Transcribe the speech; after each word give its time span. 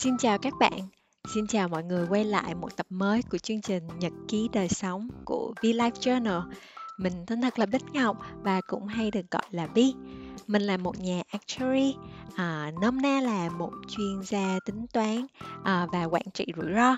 Xin 0.00 0.18
chào 0.18 0.38
các 0.38 0.52
bạn. 0.60 0.80
Xin 1.34 1.46
chào 1.46 1.68
mọi 1.68 1.82
người 1.82 2.06
quay 2.10 2.24
lại 2.24 2.54
một 2.54 2.76
tập 2.76 2.86
mới 2.90 3.22
của 3.22 3.38
chương 3.38 3.60
trình 3.60 3.82
Nhật 3.98 4.12
ký 4.28 4.48
đời 4.52 4.68
sống 4.68 5.08
của 5.24 5.54
V 5.62 5.64
Life 5.64 5.90
Journal. 5.90 6.42
Mình 6.98 7.12
tên 7.26 7.40
thật 7.40 7.58
là 7.58 7.66
Bích 7.66 7.84
Ngọc 7.92 8.16
và 8.42 8.60
cũng 8.66 8.86
hay 8.86 9.10
được 9.10 9.30
gọi 9.30 9.42
là 9.50 9.66
Bi. 9.66 9.94
Mình 10.46 10.62
là 10.62 10.76
một 10.76 11.00
nhà 11.00 11.22
actuary, 11.28 11.94
à, 12.36 12.72
nôm 12.82 13.02
na 13.02 13.20
là 13.20 13.48
một 13.50 13.70
chuyên 13.88 14.22
gia 14.22 14.58
tính 14.64 14.86
toán 14.92 15.26
à, 15.64 15.86
và 15.92 16.04
quản 16.04 16.30
trị 16.34 16.46
rủi 16.56 16.72
ro. 16.74 16.96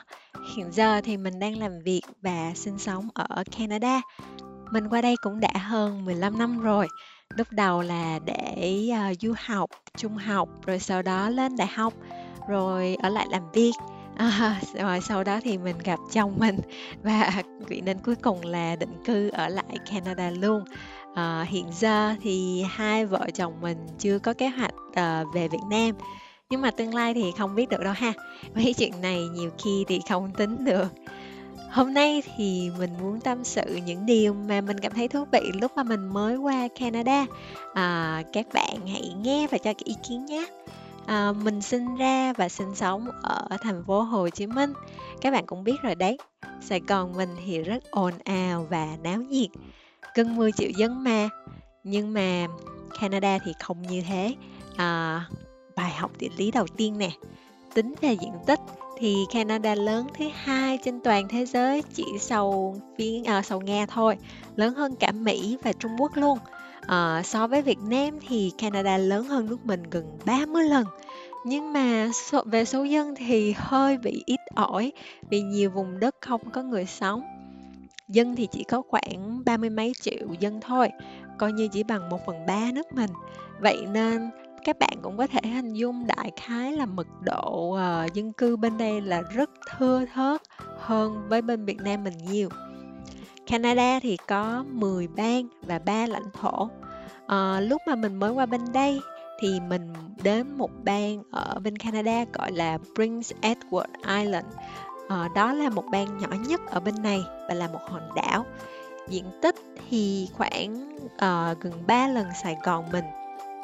Hiện 0.57 0.73
giờ 0.73 1.01
thì 1.05 1.17
mình 1.17 1.39
đang 1.39 1.59
làm 1.59 1.81
việc 1.85 2.03
và 2.23 2.53
sinh 2.55 2.79
sống 2.79 3.09
ở 3.15 3.45
Canada. 3.59 4.01
Mình 4.73 4.89
qua 4.89 5.03
đây 5.03 5.17
cũng 5.23 5.41
đã 5.41 5.53
hơn 5.55 6.05
15 6.05 6.39
năm 6.39 6.61
rồi. 6.61 6.89
Lúc 7.37 7.47
đầu 7.51 7.83
là 7.83 8.19
để 8.25 8.89
uh, 8.91 9.21
du 9.21 9.35
học, 9.45 9.71
trung 9.97 10.17
học, 10.17 10.49
rồi 10.67 10.79
sau 10.79 11.03
đó 11.03 11.29
lên 11.29 11.57
đại 11.57 11.69
học, 11.69 11.93
rồi 12.49 12.97
ở 13.03 13.09
lại 13.09 13.27
làm 13.31 13.43
việc. 13.53 13.73
À, 14.17 14.61
rồi 14.75 15.01
sau 15.01 15.25
đó 15.25 15.41
thì 15.45 15.59
mình 15.59 15.79
gặp 15.85 15.99
chồng 16.13 16.35
mình. 16.39 16.59
Và 17.03 17.43
quyết 17.69 17.81
định 17.85 17.99
cuối 18.05 18.15
cùng 18.15 18.45
là 18.45 18.77
định 18.77 19.03
cư 19.05 19.29
ở 19.29 19.49
lại 19.49 19.79
Canada 19.91 20.31
luôn. 20.31 20.65
À, 21.15 21.47
hiện 21.49 21.67
giờ 21.73 22.15
thì 22.23 22.65
hai 22.71 23.07
vợ 23.07 23.27
chồng 23.35 23.53
mình 23.61 23.87
chưa 23.99 24.19
có 24.19 24.35
kế 24.35 24.49
hoạch 24.49 24.75
à, 24.95 25.25
về 25.35 25.49
Việt 25.49 25.63
Nam. 25.71 25.95
Nhưng 26.51 26.61
mà 26.61 26.71
tương 26.71 26.95
lai 26.95 27.15
thì 27.15 27.33
không 27.39 27.55
biết 27.55 27.69
được 27.69 27.81
đâu 27.85 27.93
ha. 27.97 28.13
Mấy 28.55 28.75
chuyện 28.75 28.93
này 29.03 29.29
nhiều 29.35 29.51
khi 29.65 29.85
thì 29.89 30.01
không 30.09 30.33
tính 30.33 30.65
được. 30.65 30.89
Hôm 31.71 31.95
nay 31.95 32.23
thì 32.37 32.71
mình 32.79 32.91
muốn 33.01 33.21
tâm 33.21 33.45
sự 33.45 33.79
những 33.87 34.07
điều 34.07 34.35
mà 34.35 34.61
mình 34.61 34.81
cảm 34.81 34.93
thấy 34.93 35.09
thú 35.09 35.25
vị 35.33 35.41
lúc 35.61 35.73
mà 35.77 35.83
mình 35.83 36.09
mới 36.09 36.37
qua 36.37 36.69
canada. 36.79 37.27
À, 37.75 38.23
các 38.33 38.47
bạn 38.53 38.77
hãy 38.87 39.13
nghe 39.23 39.47
và 39.51 39.59
cho 39.59 39.73
cái 39.73 39.83
ý 39.85 39.95
kiến 40.09 40.27
nhé 40.27 40.47
à, 41.07 41.33
mình 41.33 41.63
sinh 41.63 41.97
ra 41.97 42.33
và 42.33 42.49
sinh 42.49 42.75
sống 42.75 43.09
ở 43.23 43.57
thành 43.63 43.85
phố 43.87 44.03
hồ 44.03 44.29
chí 44.29 44.47
minh. 44.47 44.73
Các 45.21 45.31
bạn 45.31 45.47
cũng 45.47 45.65
biết 45.65 45.77
rồi 45.83 45.95
đấy 45.95 46.19
sài 46.61 46.81
gòn 46.89 47.13
mình 47.17 47.29
thì 47.47 47.63
rất 47.63 47.91
ồn 47.91 48.13
ào 48.25 48.67
và 48.71 48.97
náo 49.03 49.19
nhiệt 49.19 49.51
gần 50.15 50.37
10 50.37 50.53
triệu 50.53 50.71
dân 50.77 51.05
mà. 51.05 51.29
Nhưng 51.85 52.13
mà 52.13 52.47
canada 53.01 53.39
thì 53.45 53.53
không 53.61 53.83
như 53.83 54.03
thế. 54.09 54.35
À, 54.77 55.25
bài 55.77 55.93
học 55.93 56.11
địa 56.19 56.29
lý 56.37 56.51
đầu 56.51 56.67
tiên 56.77 56.99
nè 56.99 57.11
tính 57.75 57.95
về 58.01 58.13
diện 58.13 58.33
tích 58.47 58.61
thì 58.99 59.17
Canada 59.33 59.75
lớn 59.75 60.07
thứ 60.19 60.25
hai 60.35 60.79
trên 60.85 61.01
toàn 61.01 61.29
thế 61.29 61.47
giới 61.47 61.83
chỉ 61.95 62.05
sau 62.21 62.77
phía 62.99 63.23
à, 63.27 63.43
sau 63.43 63.61
Nga 63.61 63.87
thôi, 63.87 64.17
lớn 64.57 64.75
hơn 64.75 64.97
cả 64.97 65.13
Mỹ 65.13 65.59
và 65.63 65.73
Trung 65.73 65.93
Quốc 65.99 66.17
luôn. 66.17 66.39
À, 66.87 67.23
so 67.25 67.47
với 67.47 67.63
Việt 67.63 67.79
Nam 67.79 68.19
thì 68.29 68.53
Canada 68.59 68.99
lớn 68.99 69.25
hơn 69.25 69.47
nước 69.47 69.67
mình 69.67 69.83
gần 69.91 70.19
30 70.27 70.65
lần. 70.65 70.87
Nhưng 71.45 71.73
mà 71.73 72.09
số, 72.15 72.43
về 72.47 72.65
số 72.65 72.83
dân 72.83 73.15
thì 73.15 73.55
hơi 73.57 73.99
bị 73.99 74.23
ít 74.27 74.41
ỏi 74.55 74.93
vì 75.31 75.41
nhiều 75.43 75.71
vùng 75.71 76.01
đất 76.01 76.17
không 76.21 76.51
có 76.51 76.63
người 76.63 76.87
sống. 76.87 77.23
Dân 78.09 78.37
thì 78.37 78.49
chỉ 78.53 78.65
có 78.65 78.83
khoảng 78.89 79.45
ba 79.45 79.57
mươi 79.57 79.71
mấy 79.71 79.93
triệu 80.01 80.27
dân 80.41 80.61
thôi, 80.61 80.89
coi 81.39 81.53
như 81.53 81.69
chỉ 81.69 81.83
bằng 81.83 82.09
một 82.09 82.19
phần 82.27 82.47
ba 82.47 82.71
nước 82.75 82.93
mình. 82.93 83.11
Vậy 83.61 83.87
nên 83.93 84.31
các 84.65 84.79
bạn 84.79 84.99
cũng 85.03 85.17
có 85.17 85.27
thể 85.27 85.51
hình 85.51 85.73
dung 85.73 86.07
đại 86.07 86.33
khái 86.37 86.73
là 86.73 86.87
mật 86.87 87.07
độ 87.21 87.75
uh, 87.75 88.15
dân 88.15 88.33
cư 88.33 88.57
bên 88.57 88.79
đây 88.79 89.01
là 89.01 89.23
rất 89.23 89.51
thưa 89.77 90.05
thớt 90.15 90.43
hơn 90.79 91.29
với 91.29 91.43
bên 91.43 91.65
Việt 91.65 91.79
Nam 91.85 92.05
mình 92.05 92.19
nhiều. 92.31 92.49
Canada 93.47 94.01
thì 94.01 94.17
có 94.29 94.65
10 94.69 95.09
bang 95.09 95.49
và 95.63 95.79
3 95.79 96.07
lãnh 96.07 96.31
thổ. 96.41 96.69
À, 97.27 97.61
lúc 97.61 97.83
mà 97.87 97.95
mình 97.95 98.17
mới 98.17 98.31
qua 98.31 98.47
bên 98.47 98.61
đây 98.73 99.01
thì 99.41 99.61
mình 99.61 99.93
đến 100.23 100.59
một 100.59 100.71
bang 100.85 101.23
ở 101.31 101.61
bên 101.65 101.77
Canada 101.77 102.25
gọi 102.33 102.53
là 102.53 102.79
Prince 102.95 103.37
Edward 103.41 104.21
Island. 104.21 104.47
À, 105.09 105.29
đó 105.35 105.53
là 105.53 105.71
một 105.71 105.85
bang 105.93 106.19
nhỏ 106.19 106.29
nhất 106.49 106.61
ở 106.71 106.81
bên 106.81 106.95
này 107.03 107.25
và 107.49 107.55
là 107.55 107.69
một 107.69 107.81
hòn 107.91 108.03
đảo. 108.15 108.47
Diện 109.09 109.25
tích 109.43 109.57
thì 109.91 110.29
khoảng 110.33 110.97
uh, 111.05 111.61
gần 111.61 111.73
3 111.87 112.09
lần 112.09 112.27
Sài 112.43 112.57
Gòn 112.65 112.85
mình 112.93 113.05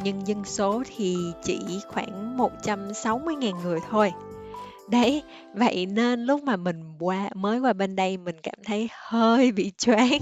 nhưng 0.03 0.27
dân 0.27 0.45
số 0.45 0.83
thì 0.97 1.17
chỉ 1.45 1.81
khoảng 1.89 2.37
160.000 2.39 3.63
người 3.63 3.81
thôi. 3.91 4.13
Đấy, 4.91 5.23
vậy 5.55 5.87
nên 5.87 6.25
lúc 6.25 6.43
mà 6.43 6.57
mình 6.57 6.83
qua 6.99 7.29
mới 7.35 7.59
qua 7.61 7.73
bên 7.73 7.97
đây 7.97 8.17
mình 8.17 8.37
cảm 8.43 8.55
thấy 8.65 8.89
hơi 8.93 9.53
bị 9.53 9.73
choáng. 9.79 10.19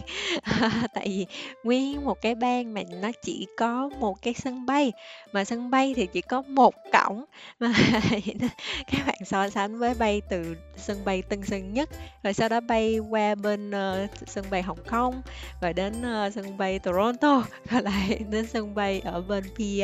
Tại 0.94 1.08
vì 1.08 1.26
nguyên 1.64 2.04
một 2.04 2.20
cái 2.22 2.34
bang 2.34 2.74
mà 2.74 2.82
nó 3.02 3.10
chỉ 3.22 3.46
có 3.56 3.90
một 4.00 4.22
cái 4.22 4.34
sân 4.34 4.66
bay 4.66 4.92
mà 5.32 5.44
sân 5.44 5.70
bay 5.70 5.94
thì 5.96 6.06
chỉ 6.06 6.20
có 6.20 6.42
một 6.42 6.74
cổng. 6.92 7.24
Mà 7.60 7.72
các 8.86 9.06
bạn 9.06 9.18
so 9.26 9.48
sánh 9.48 9.78
với 9.78 9.94
bay 9.94 10.22
từ 10.28 10.56
sân 10.76 11.04
bay 11.04 11.22
Tân 11.22 11.42
Sơn 11.42 11.74
Nhất 11.74 11.88
rồi 12.22 12.32
sau 12.32 12.48
đó 12.48 12.60
bay 12.60 12.98
qua 12.98 13.34
bên 13.34 13.70
uh, 13.70 14.10
sân 14.26 14.44
bay 14.50 14.62
Hồng 14.62 14.78
Kông 14.86 15.22
rồi 15.60 15.72
đến 15.72 15.92
uh, 16.00 16.32
sân 16.32 16.56
bay 16.56 16.78
Toronto 16.78 17.44
rồi 17.70 17.82
lại 17.82 18.20
đến 18.30 18.46
sân 18.46 18.74
bay 18.74 19.00
ở 19.04 19.20
bên 19.20 19.44
PI 19.56 19.80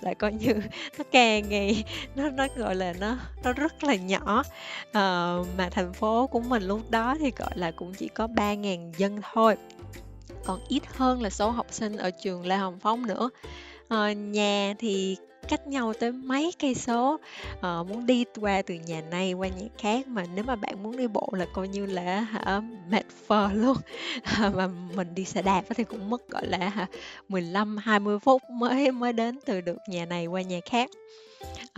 lại 0.00 0.14
coi 0.18 0.32
như 0.32 0.52
nó 0.98 1.04
càng 1.12 1.48
ngày 1.48 1.84
nó 2.14 2.30
nó 2.30 2.46
gọi 2.56 2.74
là 2.74 2.92
nó 3.00 3.18
nó 3.44 3.52
rất 3.52 3.84
là 3.84 3.94
nhỏ. 4.06 4.42
Uh, 4.88 5.46
mà 5.56 5.68
thành 5.70 5.92
phố 5.92 6.26
của 6.26 6.40
mình 6.40 6.62
lúc 6.62 6.90
đó 6.90 7.16
thì 7.20 7.32
gọi 7.36 7.50
là 7.54 7.70
cũng 7.70 7.94
chỉ 7.94 8.08
có 8.08 8.26
3.000 8.26 8.92
dân 8.96 9.20
thôi. 9.32 9.56
Còn 10.44 10.60
ít 10.68 10.82
hơn 10.96 11.22
là 11.22 11.30
số 11.30 11.50
học 11.50 11.66
sinh 11.70 11.96
ở 11.96 12.10
trường 12.10 12.46
Lê 12.46 12.56
Hồng 12.56 12.78
Phong 12.80 13.06
nữa. 13.06 13.30
Uh, 13.94 14.16
nhà 14.16 14.74
thì 14.78 15.16
cách 15.48 15.66
nhau 15.66 15.92
tới 16.00 16.12
mấy 16.12 16.52
cây 16.58 16.74
số. 16.74 17.18
Uh, 17.58 17.62
muốn 17.62 18.06
đi 18.06 18.24
qua 18.40 18.62
từ 18.62 18.74
nhà 18.74 19.02
này 19.10 19.32
qua 19.32 19.48
nhà 19.48 19.66
khác 19.78 20.08
mà 20.08 20.24
nếu 20.34 20.44
mà 20.44 20.56
bạn 20.56 20.82
muốn 20.82 20.96
đi 20.96 21.06
bộ 21.06 21.28
là 21.32 21.46
coi 21.52 21.68
như 21.68 21.86
là 21.86 22.20
hả 22.20 22.60
mệt 22.90 23.04
phờ 23.26 23.48
luôn. 23.54 23.76
Mà 24.54 24.66
mình 24.94 25.14
đi 25.14 25.24
xe 25.24 25.42
đạp 25.42 25.62
thì 25.68 25.84
cũng 25.84 26.10
mất 26.10 26.28
gọi 26.28 26.46
là 26.46 26.58
hả 26.58 26.86
15 27.28 27.76
20 27.76 28.18
phút 28.18 28.42
mới 28.50 28.90
mới 28.90 29.12
đến 29.12 29.38
từ 29.46 29.60
được 29.60 29.76
nhà 29.88 30.04
này 30.04 30.26
qua 30.26 30.42
nhà 30.42 30.60
khác 30.70 30.90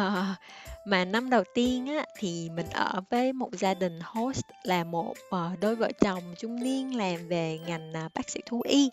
uh, 0.02 0.36
mà 0.84 1.04
năm 1.04 1.30
đầu 1.30 1.44
tiên 1.54 1.86
á, 1.86 2.04
thì 2.18 2.50
mình 2.54 2.66
ở 2.74 3.00
với 3.10 3.32
một 3.32 3.50
gia 3.52 3.74
đình 3.74 3.98
host 4.02 4.44
là 4.62 4.84
một 4.84 5.14
uh, 5.28 5.60
đôi 5.60 5.76
vợ 5.76 5.90
chồng 6.00 6.22
trung 6.38 6.62
niên 6.62 6.96
làm 6.96 7.28
về 7.28 7.58
ngành 7.66 7.92
uh, 8.06 8.14
bác 8.14 8.30
sĩ 8.30 8.40
thú 8.46 8.62
y. 8.68 8.90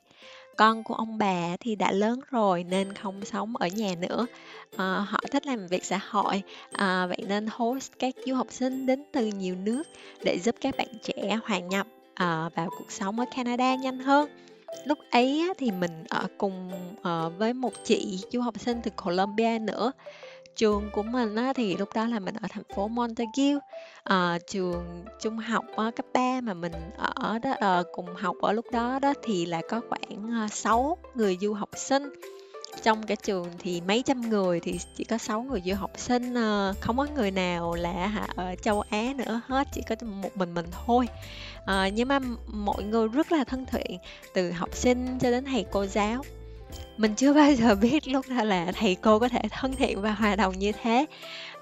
Con 0.57 0.83
của 0.83 0.93
ông 0.93 1.17
bà 1.17 1.57
thì 1.59 1.75
đã 1.75 1.91
lớn 1.91 2.19
rồi 2.31 2.63
nên 2.63 2.93
không 2.93 3.25
sống 3.25 3.55
ở 3.55 3.67
nhà 3.67 3.95
nữa. 3.99 4.25
À, 4.77 5.05
họ 5.07 5.19
thích 5.31 5.45
làm 5.47 5.67
việc 5.67 5.85
xã 5.85 5.99
hội 6.09 6.43
à, 6.71 7.05
vậy 7.05 7.17
nên 7.27 7.47
host 7.51 7.91
các 7.99 8.15
du 8.25 8.35
học 8.35 8.47
sinh 8.49 8.85
đến 8.85 9.03
từ 9.11 9.25
nhiều 9.25 9.55
nước 9.55 9.83
để 10.23 10.39
giúp 10.39 10.55
các 10.61 10.77
bạn 10.77 10.87
trẻ 11.03 11.39
hòa 11.43 11.59
nhập 11.59 11.87
à, 12.13 12.49
vào 12.55 12.69
cuộc 12.77 12.91
sống 12.91 13.19
ở 13.19 13.25
Canada 13.35 13.75
nhanh 13.75 13.99
hơn. 13.99 14.29
Lúc 14.85 14.99
ấy 15.11 15.53
thì 15.57 15.71
mình 15.71 16.03
ở 16.09 16.27
cùng 16.37 16.71
với 17.37 17.53
một 17.53 17.73
chị 17.83 18.19
du 18.31 18.41
học 18.41 18.59
sinh 18.59 18.81
từ 18.83 18.91
Colombia 18.91 19.59
nữa 19.59 19.91
trường 20.55 20.89
của 20.91 21.03
mình 21.03 21.35
á, 21.35 21.53
thì 21.55 21.77
lúc 21.77 21.89
đó 21.95 22.05
là 22.05 22.19
mình 22.19 22.35
ở 22.41 22.47
thành 22.49 22.63
phố 22.75 22.87
Montague 22.87 23.55
à, 24.03 24.39
trường 24.47 25.05
trung 25.21 25.37
học 25.37 25.65
á, 25.77 25.91
cấp 25.95 26.05
3 26.13 26.41
mà 26.41 26.53
mình 26.53 26.73
ở 27.15 27.39
đó 27.39 27.55
à, 27.59 27.83
cùng 27.91 28.15
học 28.15 28.35
ở 28.41 28.51
lúc 28.51 28.65
đó 28.71 28.99
đó 28.99 29.13
thì 29.23 29.45
là 29.45 29.61
có 29.69 29.81
khoảng 29.89 30.31
ờ, 30.41 30.47
6 30.47 30.97
người 31.15 31.37
du 31.41 31.53
học 31.53 31.69
sinh. 31.75 32.13
Trong 32.83 33.03
cái 33.03 33.17
trường 33.17 33.47
thì 33.59 33.81
mấy 33.81 34.03
trăm 34.05 34.29
người 34.29 34.59
thì 34.59 34.79
chỉ 34.95 35.03
có 35.03 35.17
6 35.17 35.41
người 35.43 35.61
du 35.65 35.73
học 35.75 35.91
sinh 35.95 36.35
không 36.81 36.97
có 36.97 37.07
người 37.15 37.31
nào 37.31 37.75
là 37.75 38.27
ở 38.35 38.55
châu 38.55 38.81
Á 38.89 39.13
nữa 39.15 39.41
hết 39.47 39.67
chỉ 39.73 39.81
có 39.89 39.95
một 40.05 40.37
mình 40.37 40.53
mình 40.53 40.65
thôi. 40.85 41.07
À, 41.65 41.89
nhưng 41.89 42.07
mà 42.07 42.19
mọi 42.47 42.83
người 42.83 43.07
rất 43.07 43.31
là 43.31 43.43
thân 43.43 43.65
thiện 43.65 43.97
từ 44.33 44.51
học 44.51 44.75
sinh 44.75 45.19
cho 45.19 45.31
đến 45.31 45.45
thầy 45.45 45.65
cô 45.71 45.85
giáo 45.85 46.23
mình 46.97 47.15
chưa 47.15 47.33
bao 47.33 47.51
giờ 47.51 47.75
biết 47.81 48.07
lúc 48.07 48.25
đó 48.29 48.43
là 48.43 48.71
thầy 48.71 48.95
cô 48.95 49.19
có 49.19 49.29
thể 49.29 49.41
thân 49.51 49.75
thiện 49.75 50.01
và 50.01 50.11
hòa 50.11 50.35
đồng 50.35 50.59
như 50.59 50.71
thế 50.83 51.05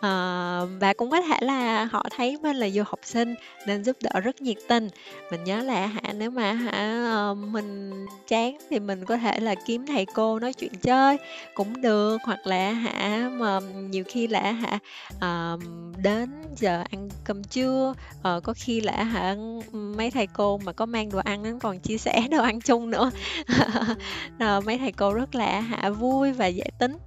à, 0.04 0.66
và 0.80 0.94
cũng 0.94 1.10
có 1.10 1.22
thể 1.22 1.38
là 1.42 1.86
họ 1.86 2.06
thấy 2.18 2.38
mình 2.42 2.56
là 2.56 2.70
du 2.70 2.84
học 2.86 3.00
sinh 3.04 3.36
nên 3.68 3.84
giúp 3.84 3.98
đỡ 4.02 4.20
rất 4.20 4.42
nhiệt 4.42 4.58
tình. 4.68 4.88
Mình 5.32 5.44
nhớ 5.44 5.64
là 5.64 5.86
hả 5.86 6.14
nếu 6.14 6.32
mà 6.32 6.54
hả 6.54 7.04
ờ, 7.06 7.34
mình 7.34 7.92
chán 8.28 8.58
thì 8.70 8.80
mình 8.80 9.06
có 9.06 9.18
thể 9.18 9.40
là 9.40 9.56
kiếm 9.66 9.86
thầy 9.86 10.06
cô 10.06 10.40
nói 10.40 10.54
chuyện 10.54 10.72
chơi 10.82 11.18
cũng 11.54 11.82
được 11.82 12.18
hoặc 12.24 12.48
là 12.48 12.72
hả 12.72 13.30
mà 13.34 13.60
nhiều 13.60 14.04
khi 14.08 14.28
là 14.28 14.52
hả 14.52 14.80
à, 15.20 15.56
đến 16.04 16.30
giờ 16.58 16.84
ăn 16.92 17.10
cơm 17.24 17.44
trưa 17.44 17.94
à, 18.24 18.40
có 18.44 18.54
khi 18.58 18.82
là 18.82 19.04
hả 19.04 19.36
mấy 19.72 20.12
thầy 20.12 20.28
cô 20.28 20.58
mà 20.58 20.72
có 20.72 20.86
mang 20.86 21.10
đồ 21.12 21.20
ăn 21.20 21.44
đến 21.44 21.60
còn 21.60 21.80
chia 21.80 21.98
sẻ 21.98 22.28
đồ 22.32 22.44
ăn 22.44 22.62
chung 22.62 22.90
nữa. 22.90 23.12
Ờ, 24.40 24.62
mấy 24.66 24.78
thầy 24.78 24.92
cô 24.92 25.14
rất 25.14 25.36
là 25.36 25.60
hả 25.60 25.90
vui 25.90 26.32
và 26.32 26.48
dễ 26.48 26.66
tính 26.80 26.98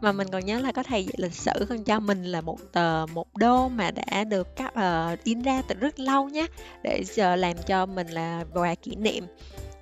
mà 0.00 0.12
mình 0.12 0.28
còn 0.32 0.44
nhớ 0.44 0.60
là 0.60 0.72
có 0.72 0.82
thầy 0.82 1.04
dạy 1.04 1.14
lịch 1.16 1.34
sử 1.34 1.66
còn 1.68 1.84
cho 1.84 2.00
mình 2.00 2.24
là 2.24 2.40
một 2.40 2.58
tờ 2.72 3.06
một 3.12 3.36
đô 3.36 3.68
mà 3.68 3.90
đã 3.90 4.24
được 4.24 4.56
các 4.56 4.68
uh, 4.68 4.74
ờ, 4.74 5.16
in 5.24 5.42
ra 5.42 5.62
từ 5.68 5.74
rất 5.74 6.00
lâu 6.00 6.28
nhé 6.28 6.46
để 6.82 7.02
giờ 7.04 7.36
làm 7.36 7.56
cho 7.66 7.86
mình 7.86 8.08
là 8.08 8.44
quà 8.54 8.74
kỷ 8.74 8.94
niệm. 8.94 9.24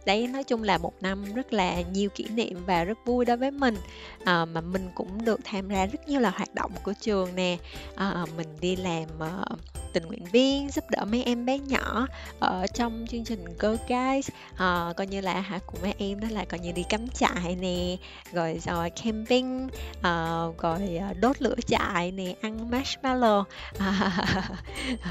Đấy 0.06 0.26
nói 0.26 0.44
chung 0.44 0.62
là 0.62 0.78
một 0.78 0.92
năm 1.00 1.24
rất 1.34 1.52
là 1.52 1.80
nhiều 1.80 2.10
kỷ 2.10 2.24
niệm 2.28 2.64
và 2.66 2.84
rất 2.84 2.98
vui 3.06 3.24
đối 3.24 3.36
với 3.36 3.50
mình. 3.50 3.76
À, 4.24 4.44
mà 4.44 4.60
mình 4.60 4.88
cũng 4.94 5.24
được 5.24 5.40
tham 5.44 5.70
gia 5.70 5.86
rất 5.86 6.08
nhiều 6.08 6.20
là 6.20 6.30
hoạt 6.30 6.54
động 6.54 6.72
của 6.82 6.92
trường 7.00 7.34
nè. 7.34 7.56
À, 7.96 8.26
mình 8.36 8.48
đi 8.60 8.76
làm 8.76 9.04
uh, 9.18 9.58
tình 9.92 10.06
nguyện 10.06 10.24
viên 10.32 10.68
giúp 10.70 10.84
đỡ 10.90 11.04
mấy 11.04 11.22
em 11.22 11.46
bé 11.46 11.58
nhỏ 11.58 12.06
ở 12.40 12.66
trong 12.74 13.04
chương 13.08 13.24
trình 13.24 13.44
Go 13.58 13.68
Guys, 13.88 14.30
à, 14.56 14.92
coi 14.96 15.06
như 15.06 15.20
là 15.20 15.40
hả 15.40 15.58
của 15.66 15.78
mấy 15.82 15.94
em 15.98 16.20
đó 16.20 16.28
là 16.30 16.44
coi 16.44 16.60
như 16.60 16.72
đi 16.72 16.82
cắm 16.88 17.08
trại 17.08 17.56
nè 17.60 17.96
rồi 18.32 18.60
rồi 18.66 18.90
camping 18.90 19.68
à, 20.02 20.42
rồi 20.62 20.96
ờ, 21.00 21.14
đốt 21.20 21.42
lửa 21.42 21.54
trại 21.66 22.12
nè 22.12 22.34
ăn 22.40 22.70
marshmallow. 22.70 23.44
À, 23.78 24.22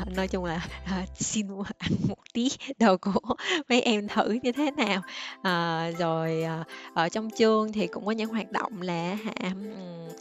nói 0.15 0.27
chung 0.27 0.45
là 0.45 0.65
à, 0.85 1.05
xin 1.15 1.47
ăn 1.77 1.91
một 2.07 2.17
tí 2.33 2.49
đồ 2.79 2.97
của 2.97 3.35
mấy 3.69 3.81
em 3.81 4.07
thử 4.07 4.37
như 4.43 4.51
thế 4.51 4.71
nào. 4.71 5.01
À, 5.41 5.89
rồi 5.99 6.43
à, 6.43 6.63
ở 6.93 7.09
trong 7.09 7.29
chương 7.37 7.73
thì 7.73 7.87
cũng 7.87 8.05
có 8.05 8.11
những 8.11 8.29
hoạt 8.29 8.51
động 8.51 8.81
là 8.81 9.17
hả 9.23 9.51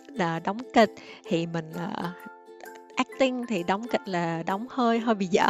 là 0.08 0.38
đóng 0.38 0.58
kịch. 0.74 0.90
Thì 1.24 1.46
mình 1.46 1.72
à, 1.72 2.12
acting 2.96 3.46
thì 3.46 3.62
đóng 3.62 3.86
kịch 3.92 4.00
là 4.04 4.42
đóng 4.46 4.66
hơi 4.70 4.98
hơi 4.98 5.14
bị 5.14 5.26
dở. 5.26 5.46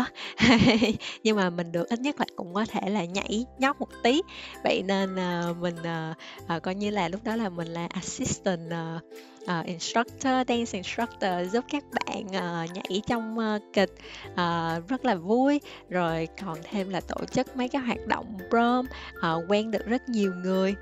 Nhưng 1.22 1.37
mà 1.37 1.50
mình 1.50 1.72
được 1.72 1.88
ít 1.88 2.00
nhất 2.00 2.20
là 2.20 2.26
cũng 2.37 2.54
có 2.54 2.64
thể 2.69 2.90
là 2.90 3.04
nhảy 3.04 3.44
nhót 3.58 3.76
một 3.81 3.88
tí. 4.02 4.22
Vậy 4.64 4.82
nên 4.82 5.14
uh, 5.14 5.56
mình 5.56 5.76
uh, 5.81 6.16
uh, 6.56 6.62
coi 6.62 6.75
như 6.75 6.90
là 6.90 7.08
lúc 7.08 7.25
đó 7.25 7.37
là 7.37 7.48
mình 7.48 7.69
là 7.69 7.88
assistant 7.90 8.60
uh, 8.70 9.02
uh, 9.43 9.66
instructor 9.66 10.48
dance 10.48 10.72
instructor 10.72 11.52
giúp 11.52 11.64
các 11.70 11.84
bạn 11.90 12.26
uh, 12.26 12.70
nhảy 12.75 13.02
trong 13.06 13.38
uh, 13.38 13.62
kịch 13.72 13.94
uh, 14.32 14.88
rất 14.88 15.04
là 15.04 15.14
vui. 15.14 15.60
Rồi 15.88 16.28
còn 16.44 16.58
thêm 16.70 16.90
là 16.90 17.00
tổ 17.00 17.25
chức 17.32 17.56
mấy 17.56 17.69
cái 17.69 17.82
hoạt 17.82 18.06
động 18.06 18.38
prom 18.50 18.87
uh, 19.19 19.50
quen 19.50 19.70
được 19.70 19.87
rất 19.87 20.08
nhiều 20.08 20.32
người 20.44 20.75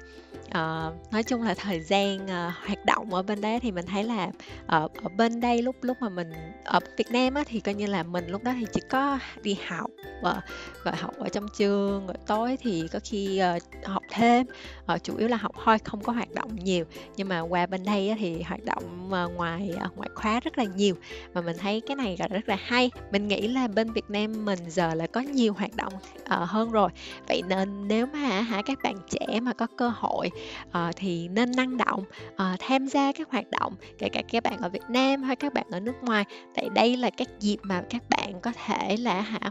uh, 0.49 1.13
nói 1.13 1.23
chung 1.27 1.43
là 1.43 1.55
thời 1.55 1.81
gian 1.81 2.25
uh, 2.25 2.55
hoạt 2.67 2.85
động 2.87 3.15
ở 3.15 3.23
bên 3.23 3.41
đấy 3.41 3.61
thì 3.61 3.73
mình 3.73 3.87
thấy 3.87 4.05
là 4.05 4.31
ở, 4.67 4.89
ở 5.03 5.09
bên 5.17 5.41
đây 5.41 5.63
lúc 5.63 5.77
lúc 5.83 5.97
mà 6.01 6.09
mình 6.09 6.33
ở 6.65 6.81
Việt 6.97 7.11
Nam 7.11 7.35
á, 7.35 7.43
thì 7.47 7.61
coi 7.61 7.75
như 7.75 7.87
là 7.87 8.03
mình 8.03 8.27
lúc 8.29 8.45
đó 8.45 8.53
thì 8.61 8.67
chỉ 8.73 8.81
có 8.91 9.19
đi 9.43 9.59
học 9.67 9.91
và 10.23 10.43
rồi 10.85 10.95
học 10.97 11.15
ở 11.19 11.29
trong 11.29 11.47
trường 11.59 12.07
rồi 12.07 12.17
tối 12.27 12.57
thì 12.61 12.89
có 12.93 12.99
khi 13.05 13.43
uh, 13.57 13.85
học 13.85 14.03
thêm 14.11 14.47
uh, 14.93 15.05
chủ 15.05 15.17
yếu 15.17 15.29
là 15.29 15.37
học 15.37 15.53
thôi 15.65 15.79
không 15.85 16.01
có 16.01 16.13
hoạt 16.13 16.35
động 16.35 16.57
nhiều. 16.57 16.85
Nhưng 17.17 17.29
mà 17.29 17.41
qua 17.41 17.67
bên 17.67 17.85
đây 17.85 18.09
á, 18.09 18.17
thì 18.19 18.43
hoạt 18.43 18.65
động 18.65 19.11
uh, 19.25 19.37
ngoài 19.37 19.71
uh, 19.87 19.97
ngoại 19.97 20.09
khóa 20.15 20.41
rất 20.41 20.59
là 20.59 20.65
nhiều. 20.65 20.95
Mà 21.35 21.41
mình 21.41 21.57
thấy 21.59 21.81
cái 21.81 21.97
này 21.97 22.17
rất 22.31 22.49
là 22.49 22.57
hay. 22.61 22.91
Mình 23.13 23.29
nghĩ 23.29 23.49
là 23.49 23.69
bên 23.69 23.93
Việt 23.93 24.05
Nam 24.09 24.45
mình 24.45 24.59
giờ 24.69 24.95
là 24.95 25.07
có 25.07 25.21
nhiều 25.21 25.53
hoạt 25.53 25.77
động 25.77 25.93
uh, 25.95 26.49
hơn 26.49 26.71
rồi. 26.71 26.91
Vậy 27.29 27.43
nên 27.49 27.89
nếu 27.89 28.07
mà 28.07 28.41
hả 28.41 28.63
các 28.63 28.79
bạn 28.83 28.97
trẻ 29.11 29.41
mà 29.41 29.53
có 29.53 29.67
cơ 29.77 29.89
hội 29.89 30.31
uh, 30.69 30.97
thì 30.97 31.29
nên 31.29 31.53
năng 31.57 31.77
động 31.77 32.05
uh, 32.33 32.59
tham 32.59 32.87
gia 32.87 33.13
các 33.13 33.31
hoạt 33.31 33.51
động 33.51 33.75
kể 33.99 34.09
cả 34.09 34.23
các 34.33 34.43
bạn 34.43 34.59
ở 34.59 34.69
Việt 34.69 34.83
Nam 34.89 35.23
hay 35.23 35.37
các 35.37 35.55
bạn 35.55 35.67
ở 35.71 35.81
nước 35.81 36.03
ngoài. 36.03 36.25
Tại 36.55 36.69
đây 36.75 36.97
là 36.97 37.11
các 37.11 37.29
dịp 37.41 37.57
mà 37.63 37.83
các 37.91 38.03
bạn 38.09 38.41
có 38.41 38.53
thể 38.67 38.97
là 38.97 39.21
hả 39.21 39.51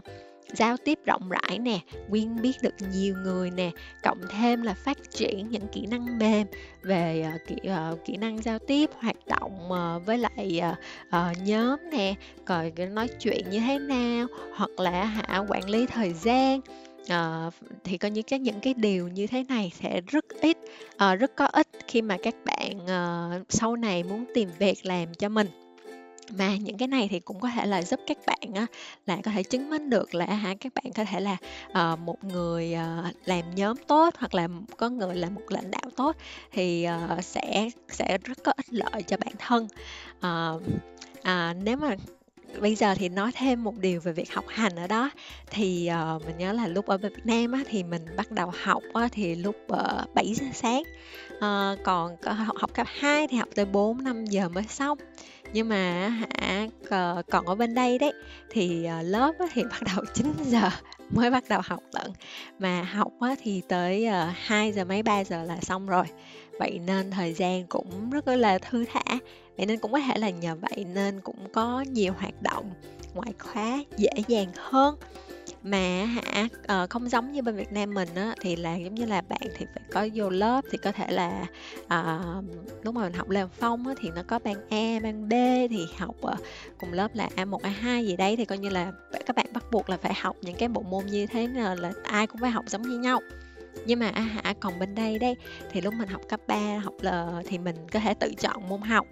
giao 0.52 0.76
tiếp 0.76 0.98
rộng 1.04 1.28
rãi 1.28 1.58
nè 1.58 1.78
quyên 2.10 2.42
biết 2.42 2.52
được 2.62 2.74
nhiều 2.92 3.14
người 3.16 3.50
nè 3.50 3.70
cộng 4.02 4.20
thêm 4.30 4.62
là 4.62 4.74
phát 4.74 4.98
triển 5.10 5.48
những 5.50 5.68
kỹ 5.72 5.86
năng 5.86 6.18
mềm 6.18 6.46
về 6.82 7.26
uh, 7.34 7.48
kỹ, 7.48 7.70
uh, 7.70 8.04
kỹ 8.04 8.16
năng 8.16 8.42
giao 8.42 8.58
tiếp 8.58 8.90
hoạt 8.98 9.16
động 9.26 9.68
uh, 9.72 10.06
với 10.06 10.18
lại 10.18 10.60
uh, 10.72 10.78
uh, 11.08 11.46
nhóm 11.46 11.78
nè 11.92 12.14
rồi 12.46 12.72
nói 12.92 13.08
chuyện 13.20 13.50
như 13.50 13.60
thế 13.60 13.78
nào 13.78 14.26
hoặc 14.56 14.70
là 14.80 15.04
hả 15.04 15.38
quản 15.48 15.70
lý 15.70 15.86
thời 15.86 16.12
gian. 16.12 16.60
À, 17.08 17.50
thì 17.84 17.98
có 17.98 18.08
những 18.08 18.24
cái 18.24 18.38
những 18.38 18.60
cái 18.60 18.74
điều 18.74 19.08
như 19.08 19.26
thế 19.26 19.44
này 19.48 19.72
sẽ 19.80 20.00
rất 20.06 20.24
ít 20.40 20.58
à, 20.96 21.14
rất 21.14 21.36
có 21.36 21.46
ích 21.46 21.68
khi 21.88 22.02
mà 22.02 22.16
các 22.22 22.34
bạn 22.44 22.86
à, 22.86 23.30
sau 23.48 23.76
này 23.76 24.02
muốn 24.02 24.24
tìm 24.34 24.48
việc 24.58 24.86
làm 24.86 25.14
cho 25.14 25.28
mình 25.28 25.63
mà 26.38 26.56
những 26.56 26.78
cái 26.78 26.88
này 26.88 27.08
thì 27.10 27.20
cũng 27.20 27.40
có 27.40 27.48
thể 27.48 27.66
là 27.66 27.82
giúp 27.82 28.00
các 28.06 28.18
bạn 28.26 28.54
á, 28.54 28.66
là 29.06 29.18
có 29.24 29.30
thể 29.30 29.42
chứng 29.42 29.70
minh 29.70 29.90
được 29.90 30.14
là 30.14 30.26
hả 30.26 30.54
các 30.60 30.72
bạn 30.74 30.92
có 30.92 31.04
thể 31.04 31.20
là 31.20 31.36
uh, 31.70 31.98
một 31.98 32.24
người 32.24 32.74
uh, 32.74 33.14
làm 33.24 33.54
nhóm 33.54 33.76
tốt 33.86 34.14
hoặc 34.18 34.34
là 34.34 34.48
có 34.76 34.88
người 34.88 35.14
là 35.14 35.30
một 35.30 35.42
lãnh 35.48 35.70
đạo 35.70 35.90
tốt 35.96 36.16
thì 36.52 36.86
uh, 37.18 37.24
sẽ 37.24 37.70
sẽ 37.88 38.18
rất 38.24 38.38
có 38.44 38.52
ích 38.56 38.72
lợi 38.72 39.02
cho 39.06 39.16
bản 39.16 39.34
thân. 39.38 39.68
Uh, 40.18 40.62
uh, 41.18 41.64
nếu 41.64 41.76
mà 41.76 41.96
bây 42.60 42.74
giờ 42.74 42.94
thì 42.94 43.08
nói 43.08 43.32
thêm 43.34 43.64
một 43.64 43.78
điều 43.78 44.00
về 44.00 44.12
việc 44.12 44.32
học 44.32 44.44
hành 44.48 44.76
ở 44.76 44.86
đó 44.86 45.10
thì 45.50 45.90
uh, 46.16 46.26
mình 46.26 46.38
nhớ 46.38 46.52
là 46.52 46.66
lúc 46.66 46.86
ở 46.86 46.98
Việt 46.98 47.26
Nam 47.26 47.52
á, 47.52 47.60
thì 47.68 47.82
mình 47.82 48.06
bắt 48.16 48.30
đầu 48.30 48.52
học 48.62 48.82
á, 48.94 49.08
thì 49.12 49.34
lúc 49.34 49.56
uh, 49.72 50.14
7 50.14 50.34
giờ 50.34 50.46
sáng. 50.54 50.82
Uh, 51.34 51.84
còn 51.84 52.16
học, 52.22 52.56
học 52.56 52.74
cấp 52.74 52.86
2 52.90 53.28
thì 53.28 53.36
học 53.36 53.48
tới 53.54 53.64
4 53.64 54.04
5 54.04 54.24
giờ 54.24 54.48
mới 54.48 54.64
xong 54.68 54.98
nhưng 55.54 55.68
mà 55.68 56.08
hả 56.08 56.66
còn 57.30 57.46
ở 57.46 57.54
bên 57.54 57.74
đây 57.74 57.98
đấy, 57.98 58.12
thì 58.50 58.84
ờ, 58.84 59.02
lớp 59.02 59.32
thì 59.52 59.62
bắt 59.70 59.82
đầu 59.94 60.04
9 60.14 60.32
giờ 60.44 60.70
mới 61.10 61.30
bắt 61.30 61.44
đầu 61.48 61.60
học 61.64 61.82
lận. 61.92 62.10
Mà 62.58 62.82
học 62.82 63.12
thì 63.42 63.62
tới 63.68 64.06
ờ, 64.06 64.30
2 64.36 64.72
giờ 64.72 64.84
mấy 64.84 65.02
3 65.02 65.24
giờ 65.24 65.44
là 65.44 65.60
xong 65.60 65.86
rồi. 65.86 66.04
Vậy 66.58 66.80
nên 66.86 67.10
thời 67.10 67.34
gian 67.34 67.66
cũng 67.66 68.10
rất 68.10 68.28
là 68.28 68.58
thư 68.58 68.84
thả. 68.92 69.18
Vậy 69.56 69.66
nên 69.66 69.78
cũng 69.78 69.92
có 69.92 70.00
thể 70.00 70.18
là 70.18 70.30
nhờ 70.30 70.56
vậy 70.60 70.84
nên 70.94 71.20
cũng 71.20 71.52
có 71.52 71.84
nhiều 71.90 72.12
hoạt 72.18 72.42
động, 72.42 72.70
ngoại 73.14 73.32
khóa 73.38 73.78
dễ 73.96 74.12
dàng 74.28 74.48
hơn 74.56 74.94
mà 75.62 76.04
hả 76.04 76.48
uh, 76.82 76.90
không 76.90 77.08
giống 77.08 77.32
như 77.32 77.42
bên 77.42 77.56
Việt 77.56 77.72
Nam 77.72 77.94
mình 77.94 78.08
á 78.14 78.34
thì 78.40 78.56
là 78.56 78.76
giống 78.76 78.94
như 78.94 79.04
là 79.04 79.20
bạn 79.20 79.40
thì 79.58 79.66
phải 79.74 79.84
có 79.92 80.08
vô 80.14 80.30
lớp 80.30 80.64
thì 80.70 80.78
có 80.78 80.92
thể 80.92 81.06
là 81.10 81.46
uh, 81.84 82.44
lúc 82.82 82.94
mà 82.94 83.02
mình 83.02 83.12
học 83.12 83.30
làm 83.30 83.48
phong 83.58 83.86
á 83.88 83.94
thì 84.00 84.10
nó 84.16 84.22
có 84.26 84.38
ban 84.38 84.68
A 84.70 85.00
ban 85.02 85.28
B 85.28 85.32
thì 85.70 85.86
học 85.98 86.16
uh, 86.26 86.38
cùng 86.78 86.92
lớp 86.92 87.08
là 87.14 87.28
A1 87.36 87.58
A2 87.58 88.04
gì 88.04 88.16
đấy 88.16 88.36
thì 88.36 88.44
coi 88.44 88.58
như 88.58 88.68
là 88.68 88.92
các 89.26 89.36
bạn 89.36 89.46
bắt 89.52 89.64
buộc 89.70 89.90
là 89.90 89.96
phải 89.96 90.14
học 90.14 90.36
những 90.40 90.56
cái 90.56 90.68
bộ 90.68 90.82
môn 90.82 91.06
như 91.06 91.26
thế 91.26 91.48
là 91.76 91.92
ai 92.02 92.26
cũng 92.26 92.40
phải 92.40 92.50
học 92.50 92.64
giống 92.68 92.82
như 92.82 92.98
nhau 92.98 93.20
nhưng 93.86 93.98
mà 93.98 94.08
à, 94.08 94.22
hả 94.22 94.54
còn 94.60 94.78
bên 94.78 94.94
đây 94.94 95.18
đây 95.18 95.36
thì 95.70 95.80
lúc 95.80 95.94
mình 95.94 96.08
học 96.08 96.20
cấp 96.28 96.40
3 96.46 96.78
học 96.78 96.94
L 97.00 97.08
thì 97.46 97.58
mình 97.58 97.76
có 97.92 98.00
thể 98.00 98.14
tự 98.14 98.32
chọn 98.38 98.68
môn 98.68 98.80
học. 98.80 99.06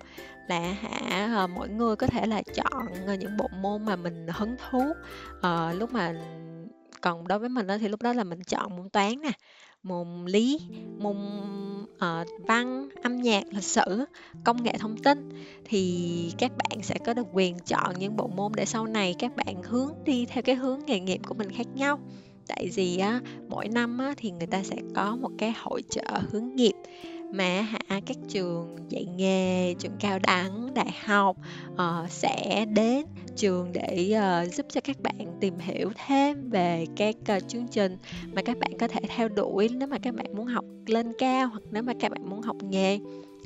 Là 0.49 0.61
hả 0.61 1.29
ờ, 1.35 1.47
mỗi 1.47 1.69
người 1.69 1.97
có 1.97 2.07
thể 2.07 2.27
là 2.27 2.43
chọn 2.43 2.87
ờ, 3.07 3.15
những 3.15 3.37
bộ 3.37 3.49
môn 3.61 3.85
mà 3.85 3.97
mình 3.97 4.27
hứng 4.29 4.57
thú. 4.57 4.83
À, 5.43 5.73
lúc 5.73 5.93
mà 5.93 6.15
còn 7.01 7.29
đối 7.29 7.39
với 7.39 7.49
mình 7.49 7.67
đó 7.67 7.79
thì 7.79 7.89
lúc 7.89 8.03
đó 8.03 8.13
là 8.13 8.25
mình 8.25 8.43
chọn 8.43 8.77
môn 8.77 8.89
toán 8.89 9.21
nè 9.23 9.33
môn 9.83 10.25
lý 10.27 10.61
môn 10.99 11.17
uh, 11.95 12.29
văn 12.47 12.89
âm 13.03 13.23
nhạc 13.23 13.45
lịch 13.51 13.65
sử 13.65 14.05
công 14.45 14.63
nghệ 14.63 14.73
thông 14.79 14.97
tin. 14.97 15.29
Thì 15.65 16.33
các 16.39 16.53
bạn 16.57 16.83
sẽ 16.83 16.95
có 17.07 17.15
được 17.15 17.27
quyền 17.33 17.59
chọn 17.59 17.99
những 17.99 18.17
bộ 18.17 18.27
môn 18.27 18.53
để 18.57 18.65
sau 18.65 18.87
này 18.87 19.15
các 19.19 19.37
bạn 19.37 19.63
hướng 19.63 19.95
đi 20.05 20.27
theo 20.27 20.43
cái 20.43 20.55
hướng 20.55 20.81
nghề 20.87 21.01
nghiệp 21.01 21.21
của 21.27 21.35
mình 21.35 21.51
khác 21.51 21.67
nhau 21.75 22.01
tại 22.49 22.71
vì 22.75 22.99
á 22.99 23.21
mỗi 23.49 23.69
năm 23.69 23.99
á 23.99 24.15
thì 24.17 24.31
người 24.31 24.47
ta 24.47 24.63
sẽ 24.63 24.77
có 24.95 25.17
một 25.17 25.31
cái 25.39 25.53
hội 25.57 25.83
trợ 25.91 26.05
hướng 26.31 26.57
nghiệp. 26.57 26.75
Mà 27.35 27.61
hả 27.61 28.01
các 28.07 28.17
trường 28.29 28.77
dạy 28.89 29.05
nghề 29.17 29.75
trường 29.75 29.97
cao 30.01 30.19
đẳng 30.19 30.75
đại 30.75 30.91
học 31.05 31.37
uh, 31.73 32.11
sẽ 32.11 32.67
đến 32.75 33.07
trường 33.37 33.73
để 33.73 34.15
uh, 34.45 34.55
giúp 34.55 34.67
cho 34.69 34.81
các 34.81 35.01
bạn 35.01 35.37
tìm 35.41 35.59
hiểu 35.59 35.91
thêm 36.07 36.51
về 36.51 36.87
các 36.97 37.17
uh, 37.37 37.49
chương 37.49 37.69
trình 37.69 37.97
mà 38.33 38.43
các 38.43 38.59
bạn 38.59 38.79
có 38.79 38.89
thể 38.89 39.01
theo 39.09 39.29
đuổi 39.29 39.69
nếu 39.69 39.89
mà 39.89 39.99
các 39.99 40.15
bạn 40.15 40.27
muốn 40.37 40.47
học 40.47 40.65
lên 40.87 41.13
cao 41.19 41.49
hoặc 41.49 41.63
nếu 41.71 41.83
mà 41.83 41.93
các 42.01 42.13
bạn 42.13 42.31
muốn 42.31 42.43
học 42.43 42.57
nghề 42.63 42.99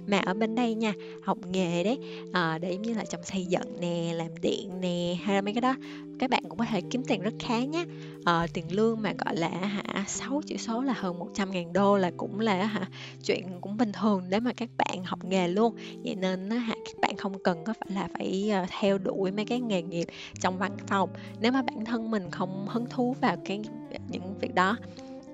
mà 0.06 0.18
ở 0.18 0.34
bên 0.34 0.54
đây 0.54 0.74
nha 0.74 0.92
học 1.22 1.38
nghề 1.50 1.84
đấy 1.84 1.98
à, 2.32 2.58
để 2.58 2.76
như 2.76 2.94
là 2.94 3.04
trong 3.04 3.24
xây 3.24 3.44
dựng 3.44 3.80
nè 3.80 4.12
làm 4.14 4.30
điện 4.42 4.80
nè 4.80 5.16
hay 5.22 5.34
là 5.34 5.40
mấy 5.40 5.54
cái 5.54 5.60
đó 5.60 5.74
các 6.18 6.30
bạn 6.30 6.42
cũng 6.48 6.58
có 6.58 6.64
thể 6.64 6.80
kiếm 6.90 7.02
tiền 7.08 7.22
rất 7.22 7.34
khá 7.40 7.58
nhé 7.58 7.84
à, 8.24 8.32
ờ, 8.32 8.46
tiền 8.52 8.64
lương 8.70 9.02
mà 9.02 9.12
gọi 9.24 9.36
là 9.36 9.48
hả 9.48 10.04
6 10.06 10.42
chữ 10.46 10.56
số 10.56 10.82
là 10.82 10.92
hơn 10.92 11.18
100 11.18 11.50
ngàn 11.50 11.72
đô 11.72 11.96
là 11.96 12.10
cũng 12.16 12.40
là 12.40 12.64
hả 12.64 12.88
chuyện 13.24 13.46
cũng 13.60 13.76
bình 13.76 13.92
thường 13.92 14.22
để 14.28 14.40
mà 14.40 14.52
các 14.56 14.68
bạn 14.76 15.04
học 15.04 15.24
nghề 15.24 15.48
luôn. 15.48 15.74
Vậy 16.04 16.14
nên 16.14 16.50
hả 16.50 16.74
các 16.84 17.00
bạn 17.00 17.16
không 17.16 17.38
cần 17.38 17.64
có 17.64 17.72
phải 17.72 17.88
là 17.94 18.08
phải 18.18 18.50
ờ, 18.50 18.66
theo 18.80 18.98
đuổi 18.98 19.30
mấy 19.30 19.44
cái 19.44 19.60
nghề 19.60 19.82
nghiệp 19.82 20.06
trong 20.40 20.58
văn 20.58 20.76
phòng. 20.86 21.10
Nếu 21.40 21.52
mà 21.52 21.62
bản 21.62 21.84
thân 21.84 22.10
mình 22.10 22.30
không 22.30 22.66
hứng 22.68 22.86
thú 22.86 23.16
vào 23.20 23.36
cái 23.44 23.60
những 24.08 24.38
việc 24.40 24.54
đó 24.54 24.76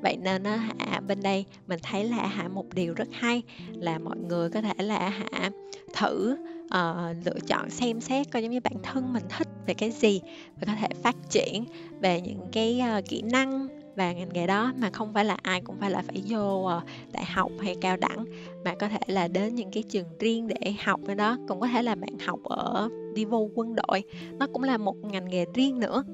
vậy 0.03 0.17
nên 0.17 0.43
á 0.43 0.57
hả 0.79 1.01
bên 1.01 1.21
đây 1.23 1.45
mình 1.67 1.79
thấy 1.83 2.05
là 2.05 2.27
hả 2.27 2.49
một 2.49 2.75
điều 2.75 2.95
rất 2.95 3.09
hay 3.13 3.43
là 3.73 3.99
mọi 3.99 4.17
người 4.17 4.51
có 4.51 4.61
thể 4.61 4.85
là 4.85 5.09
hả 5.09 5.51
thử 5.95 6.37
uh, 6.65 7.17
lựa 7.25 7.41
chọn 7.47 7.71
xem 7.71 8.01
xét 8.01 8.31
coi 8.31 8.43
giống 8.43 8.53
như 8.53 8.61
bản 8.61 8.77
thân 8.83 9.13
mình 9.13 9.23
thích 9.39 9.49
về 9.67 9.75
cái 9.75 9.91
gì 9.91 10.21
và 10.61 10.67
có 10.67 10.73
thể 10.81 10.89
phát 11.03 11.17
triển 11.31 11.65
về 12.01 12.21
những 12.21 12.41
cái 12.53 12.83
uh, 12.99 13.05
kỹ 13.09 13.23
năng 13.23 13.69
và 13.97 14.13
ngành 14.13 14.29
nghề 14.33 14.47
đó 14.47 14.73
mà 14.79 14.91
không 14.91 15.13
phải 15.15 15.25
là 15.25 15.37
ai 15.43 15.61
cũng 15.61 15.77
phải 15.81 15.91
là 15.91 16.03
phải 16.03 16.23
vô 16.29 16.77
uh, 16.77 16.83
đại 17.13 17.25
học 17.25 17.53
hay 17.61 17.77
cao 17.81 17.97
đẳng 17.97 18.25
mà 18.65 18.75
có 18.75 18.89
thể 18.89 18.99
là 19.07 19.29
đến 19.29 19.55
những 19.55 19.71
cái 19.71 19.83
trường 19.83 20.07
riêng 20.19 20.49
để 20.49 20.75
học 20.85 21.01
cái 21.07 21.17
đó. 21.17 21.37
Cũng 21.49 21.61
có 21.61 21.67
thể 21.67 21.83
là 21.83 21.95
bạn 21.95 22.19
học 22.27 22.41
ở 22.45 22.89
đi 23.15 23.25
vô 23.25 23.49
quân 23.55 23.75
đội 23.75 24.03
nó 24.39 24.47
cũng 24.53 24.63
là 24.63 24.79
một 24.79 24.97
ngành 25.03 25.29
nghề 25.29 25.45
riêng 25.55 25.81
nữa. 25.81 26.05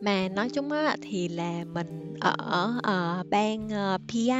Mà 0.00 0.28
nói 0.28 0.50
chung 0.50 0.72
á 0.72 0.96
thì 1.02 1.28
là 1.28 1.64
mình 1.72 2.14
ở, 2.20 2.80
ờ, 2.82 3.22
bang, 3.30 3.66
uh, 3.66 3.72
ờ, 3.72 3.98
PI 4.08 4.30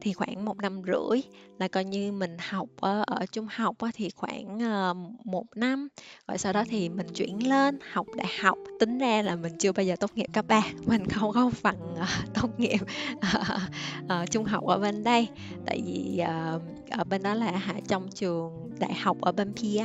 thì 0.00 0.12
khoảng 0.12 0.44
một 0.44 0.56
năm 0.62 0.82
rưỡi, 0.86 1.20
là 1.58 1.68
coi 1.68 1.84
như 1.84 2.12
mình 2.12 2.36
học 2.48 2.68
ở 2.80 3.02
ở 3.06 3.26
trung 3.32 3.46
học 3.50 3.76
á 3.78 3.90
thì 3.94 4.10
khoảng, 4.10 4.56
uh, 4.56 5.26
một 5.26 5.44
năm, 5.54 5.88
rồi 6.28 6.38
sau 6.38 6.52
đó 6.52 6.64
thì 6.68 6.88
mình 6.88 7.06
chuyển 7.14 7.48
lên 7.48 7.78
học 7.92 8.06
đại 8.16 8.32
học. 8.40 8.58
Tính 8.80 8.98
ra 8.98 9.22
là 9.22 9.36
mình 9.36 9.52
chưa 9.58 9.72
bao 9.72 9.84
giờ 9.84 9.96
tốt 10.00 10.10
nghiệp 10.14 10.26
cấp 10.32 10.44
ba 10.48 10.62
mình 10.86 11.06
không 11.08 11.32
có 11.32 11.50
phần 11.50 11.76
uh, 11.92 12.34
tốt 12.34 12.60
nghiệp, 12.60 12.80
uh, 13.14 13.60
uh, 14.04 14.30
trung 14.30 14.44
học 14.44 14.64
ở 14.64 14.78
bên 14.78 15.04
đây. 15.04 15.28
Tại 15.66 15.82
vì, 15.86 16.22
uh, 16.22 16.62
ở 16.90 17.04
bên 17.04 17.22
đó 17.22 17.34
là 17.34 17.50
hả, 17.50 17.74
trong 17.88 18.08
trường 18.14 18.70
đại 18.78 18.94
học 18.94 19.16
ở 19.20 19.32
bên 19.32 19.52
PI 19.56 19.80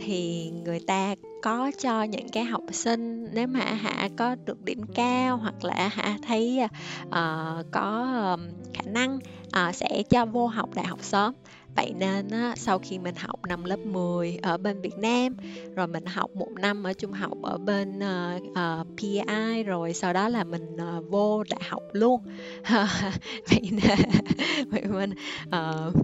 thì 0.00 0.50
người 0.64 0.80
ta 0.86 1.14
có 1.42 1.70
cho 1.78 2.02
những 2.02 2.28
cái 2.28 2.44
học 2.44 2.62
sinh 2.72 3.28
nếu 3.32 3.46
mà 3.46 3.60
hả 3.60 4.08
có 4.16 4.36
được 4.44 4.64
điểm 4.64 4.80
cao 4.94 5.36
hoặc 5.36 5.64
là 5.64 5.88
hả 5.88 6.18
thấy 6.26 6.60
uh, 7.06 7.66
có 7.70 8.06
um, 8.32 8.48
khả 8.74 8.90
năng 8.90 9.18
uh, 9.46 9.74
sẽ 9.74 10.02
cho 10.10 10.26
vô 10.26 10.46
học 10.46 10.70
đại 10.74 10.86
học 10.86 10.98
sớm. 11.02 11.34
Vậy 11.76 11.92
nên 11.98 12.28
á, 12.28 12.54
sau 12.56 12.78
khi 12.78 12.98
mình 12.98 13.14
học 13.18 13.40
năm 13.48 13.64
lớp 13.64 13.78
10 13.78 14.38
ở 14.42 14.56
bên 14.56 14.80
Việt 14.80 14.98
Nam 14.98 15.36
rồi 15.76 15.86
mình 15.86 16.06
học 16.06 16.30
một 16.34 16.48
năm 16.60 16.84
ở 16.84 16.92
trung 16.92 17.12
học 17.12 17.32
ở 17.42 17.58
bên 17.58 18.00
ờ, 18.00 18.38
uh, 18.42 18.80
uh, 18.80 18.86
PI 18.96 19.62
rồi 19.62 19.92
sau 19.92 20.12
đó 20.12 20.28
là 20.28 20.44
mình 20.44 20.76
uh, 20.76 21.04
vô 21.10 21.44
đại 21.50 21.60
học 21.68 21.82
luôn. 21.92 22.20
Vậy 23.50 23.70
nên 23.70 23.98
vậy 24.70 24.82
mình 24.84 25.10
uh, 25.46 25.94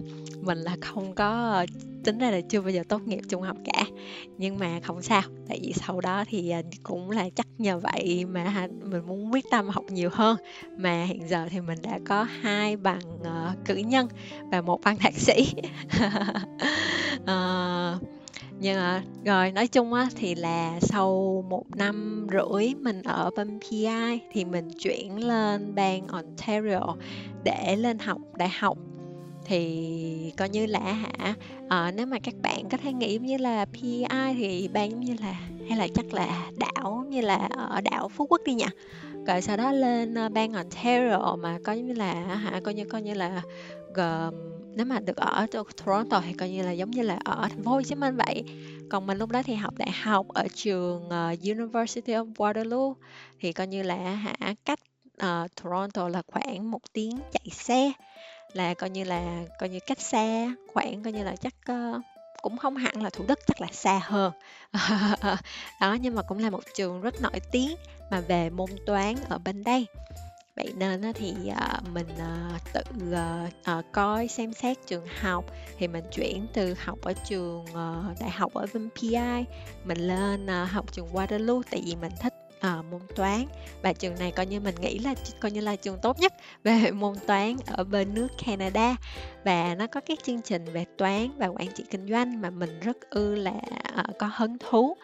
mình 0.41 0.57
là 0.57 0.75
không 0.81 1.15
có 1.15 1.65
tính 2.03 2.17
ra 2.17 2.31
là 2.31 2.41
chưa 2.41 2.61
bao 2.61 2.69
giờ 2.69 2.83
tốt 2.89 3.01
nghiệp 3.05 3.19
trung 3.29 3.41
học 3.41 3.57
cả. 3.65 3.85
Nhưng 4.37 4.59
mà 4.59 4.79
không 4.83 5.01
sao 5.01 5.21
tại 5.47 5.59
vì 5.63 5.73
sau 5.73 6.01
đó 6.01 6.23
thì 6.27 6.49
à, 6.49 6.61
cũng 6.83 7.09
là 7.09 7.29
chắc 7.35 7.47
nhờ 7.57 7.79
vậy 7.79 8.25
mà 8.25 8.67
mình 8.83 9.07
muốn 9.07 9.33
quyết 9.33 9.45
tâm 9.51 9.69
học 9.69 9.83
nhiều 9.89 10.09
hơn. 10.13 10.37
Mà 10.77 11.03
hiện 11.03 11.27
giờ 11.27 11.47
thì 11.49 11.61
mình 11.61 11.77
đã 11.83 11.99
có 12.05 12.23
hai 12.23 12.77
bằng 12.77 13.01
uh, 13.21 13.65
cử 13.65 13.75
nhân 13.75 14.07
và 14.51 14.61
một 14.61 14.79
bằng 14.83 14.97
thạc 14.97 15.13
sĩ. 15.13 15.53
Uh, 17.23 18.01
nhưng 18.61 18.77
mà 18.77 19.03
rồi 19.25 19.51
nói 19.51 19.67
chung 19.67 19.93
á 19.93 20.07
thì 20.15 20.35
là 20.35 20.79
sau 20.81 21.43
một 21.49 21.75
năm 21.75 22.27
rưỡi 22.31 22.73
mình 22.75 23.01
ở 23.03 23.29
bên 23.37 23.59
PI 23.59 24.19
thì 24.31 24.45
mình 24.45 24.69
chuyển 24.79 25.27
lên 25.27 25.75
bang 25.75 26.07
Ontario 26.07 26.95
để 27.43 27.75
lên 27.75 27.99
học 27.99 28.17
đại 28.37 28.49
học 28.59 28.77
thì 29.51 30.33
coi 30.37 30.49
như 30.49 30.65
là 30.65 30.79
hả 30.79 31.33
à, 31.69 31.91
nếu 31.95 32.05
mà 32.05 32.17
các 32.23 32.35
bạn 32.41 32.69
có 32.69 32.77
thể 32.77 32.93
nghĩ 32.93 33.17
như 33.17 33.37
là 33.37 33.65
PI 33.65 34.05
thì 34.37 34.67
bang 34.73 34.99
như 34.99 35.15
là 35.21 35.33
hay 35.69 35.77
là 35.77 35.87
chắc 35.95 36.13
là 36.13 36.49
đảo 36.57 37.05
như 37.09 37.21
là 37.21 37.49
ở 37.57 37.81
đảo 37.81 38.09
Phú 38.09 38.25
Quốc 38.29 38.41
đi 38.45 38.53
nhỉ? 38.53 38.65
Rồi 39.27 39.41
sau 39.41 39.57
đó 39.57 39.71
lên 39.71 40.13
ờ, 40.13 40.29
bang 40.29 40.53
Ontario 40.53 41.35
mà 41.35 41.57
coi 41.63 41.79
như 41.79 41.93
là 41.93 42.13
hả 42.13 42.61
coi 42.63 42.73
như 42.73 42.85
coi 42.85 43.01
như 43.01 43.13
là 43.13 43.41
gồm 43.93 44.33
nếu 44.75 44.85
mà 44.85 44.99
được 44.99 45.17
ở 45.17 45.47
Toronto 45.51 46.21
thì 46.25 46.33
coi 46.33 46.49
như 46.49 46.63
là 46.63 46.71
giống 46.71 46.91
như 46.91 47.01
là 47.01 47.17
ở 47.25 47.47
thành 47.49 47.63
phố 47.63 47.71
Hồ 47.71 47.81
Chí 47.81 47.95
Minh 47.95 48.15
vậy. 48.27 48.43
Còn 48.89 49.07
mình 49.07 49.17
lúc 49.17 49.31
đó 49.31 49.43
thì 49.43 49.55
học 49.55 49.73
đại 49.77 49.91
học 49.91 50.27
ở 50.27 50.47
trường 50.55 51.07
uh, 51.07 51.39
University 51.43 52.13
of 52.13 52.33
Waterloo. 52.33 52.93
Thì 53.39 53.53
coi 53.53 53.67
như 53.67 53.83
là 53.83 53.95
hả 53.95 54.53
cách 54.65 54.79
uh, 55.23 55.55
Toronto 55.63 56.07
là 56.09 56.21
khoảng 56.27 56.71
một 56.71 56.81
tiếng 56.93 57.17
chạy 57.31 57.47
xe 57.51 57.91
là 58.53 58.73
coi 58.73 58.89
như 58.89 59.03
là 59.03 59.43
coi 59.59 59.69
như 59.69 59.79
cách 59.79 60.01
xa 60.01 60.55
khoảng 60.73 61.03
coi 61.03 61.13
như 61.13 61.23
là 61.23 61.35
chắc 61.35 61.53
uh, 61.71 62.01
cũng 62.41 62.57
không 62.57 62.75
hẳn 62.75 63.03
là 63.03 63.09
thủ 63.09 63.25
đức 63.27 63.39
chắc 63.47 63.61
là 63.61 63.67
xa 63.71 64.01
hơn. 64.03 64.33
Đó 65.81 65.97
nhưng 66.01 66.15
mà 66.15 66.21
cũng 66.21 66.39
là 66.39 66.49
một 66.49 66.63
trường 66.73 67.01
rất 67.01 67.21
nổi 67.21 67.39
tiếng 67.51 67.75
mà 68.11 68.19
về 68.19 68.49
môn 68.49 68.69
toán 68.85 69.15
ở 69.29 69.37
bên 69.37 69.63
đây. 69.63 69.85
Vậy 70.55 70.73
nên 70.75 71.13
thì 71.13 71.33
ờ, 71.55 71.79
mình 71.93 72.07
ờ, 72.19 72.57
tự 72.73 72.81
coi 73.91 74.27
xem 74.27 74.53
xét 74.53 74.77
trường 74.87 75.07
học. 75.21 75.45
Thì 75.77 75.87
mình 75.87 76.03
chuyển 76.11 76.47
từ 76.53 76.75
học 76.79 76.97
ở 77.01 77.13
trường 77.29 77.65
đại 78.19 78.29
học 78.29 78.53
ở 78.53 78.67
bên 78.73 78.89
PI 79.01 79.45
mình 79.83 79.97
lên 79.97 80.47
học 80.47 80.85
trường 80.91 81.13
Waterloo 81.13 81.61
tại 81.71 81.81
vì 81.85 81.95
mình 81.95 82.11
thích 82.21 82.33
à, 82.61 82.81
môn 82.91 83.01
toán. 83.15 83.45
Và 83.81 83.93
trường 83.93 84.15
này 84.19 84.31
coi 84.31 84.45
như 84.45 84.59
mình 84.59 84.75
nghĩ 84.81 84.99
là 84.99 85.15
coi 85.39 85.51
như 85.51 85.61
là 85.61 85.75
trường 85.75 85.97
tốt 86.01 86.19
nhất 86.19 86.33
về 86.63 86.91
môn 86.93 87.13
toán 87.27 87.55
ở 87.67 87.83
bên 87.83 88.13
nước 88.13 88.27
Canada. 88.45 88.95
Và 89.43 89.75
nó 89.75 89.87
có 89.87 90.01
các 90.01 90.23
chương 90.23 90.41
trình 90.41 90.65
về 90.73 90.85
toán 90.97 91.29
và 91.37 91.47
quản 91.47 91.67
trị 91.75 91.83
kinh 91.89 92.07
doanh 92.09 92.41
mà 92.41 92.49
mình 92.49 92.79
rất 92.79 92.97
ư 93.09 93.35
là 93.35 93.53
à, 93.95 94.03
có 94.19 94.29
hứng 94.35 94.57
thú. 94.57 94.97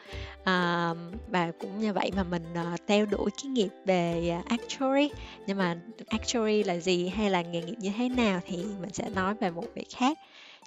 À, 0.44 0.94
và 1.28 1.52
cũng 1.60 1.80
như 1.80 1.94
vậy 1.94 2.12
mà 2.16 2.24
mình 2.24 2.44
à, 2.56 2.78
theo 2.88 3.06
đuổi 3.06 3.30
cái 3.44 3.50
nghiệp 3.50 3.70
về 3.86 4.30
à, 4.30 4.58
actuary. 4.58 5.10
Nhưng 5.48 5.58
mà 5.58 5.78
actuary 6.08 6.64
là 6.64 6.78
gì 6.78 7.08
hay 7.08 7.30
là 7.30 7.42
nghề 7.42 7.62
nghiệp 7.62 7.76
như 7.80 7.92
thế 7.98 8.10
nào 8.10 8.40
thì 8.46 8.58
mình 8.58 8.94
sẽ 8.94 9.10
nói 9.10 9.34
về 9.40 9.52
một 9.52 9.66
việc 9.76 9.88
khác. 9.96 10.18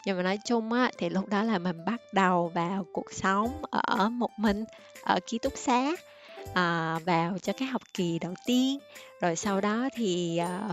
Nhưng 0.06 0.16
mà 0.16 0.22
nói 0.22 0.38
chung 0.44 0.72
á 0.72 0.90
thì 0.98 1.08
lúc 1.08 1.28
đó 1.28 1.42
là 1.42 1.58
mình 1.58 1.84
bắt 1.84 2.00
đầu 2.12 2.48
vào 2.54 2.86
cuộc 2.92 3.12
sống 3.12 3.62
ở 3.70 4.08
một 4.08 4.30
mình 4.36 4.64
ở 5.02 5.18
ký 5.26 5.38
túc 5.38 5.52
xá 5.56 5.92
à, 6.54 6.98
vào 7.06 7.38
cho 7.38 7.52
cái 7.52 7.68
học 7.68 7.82
kỳ 7.94 8.18
đầu 8.18 8.34
tiên. 8.46 8.78
Rồi 9.20 9.36
sau 9.36 9.60
đó 9.60 9.88
thì 9.94 10.36
à, 10.36 10.68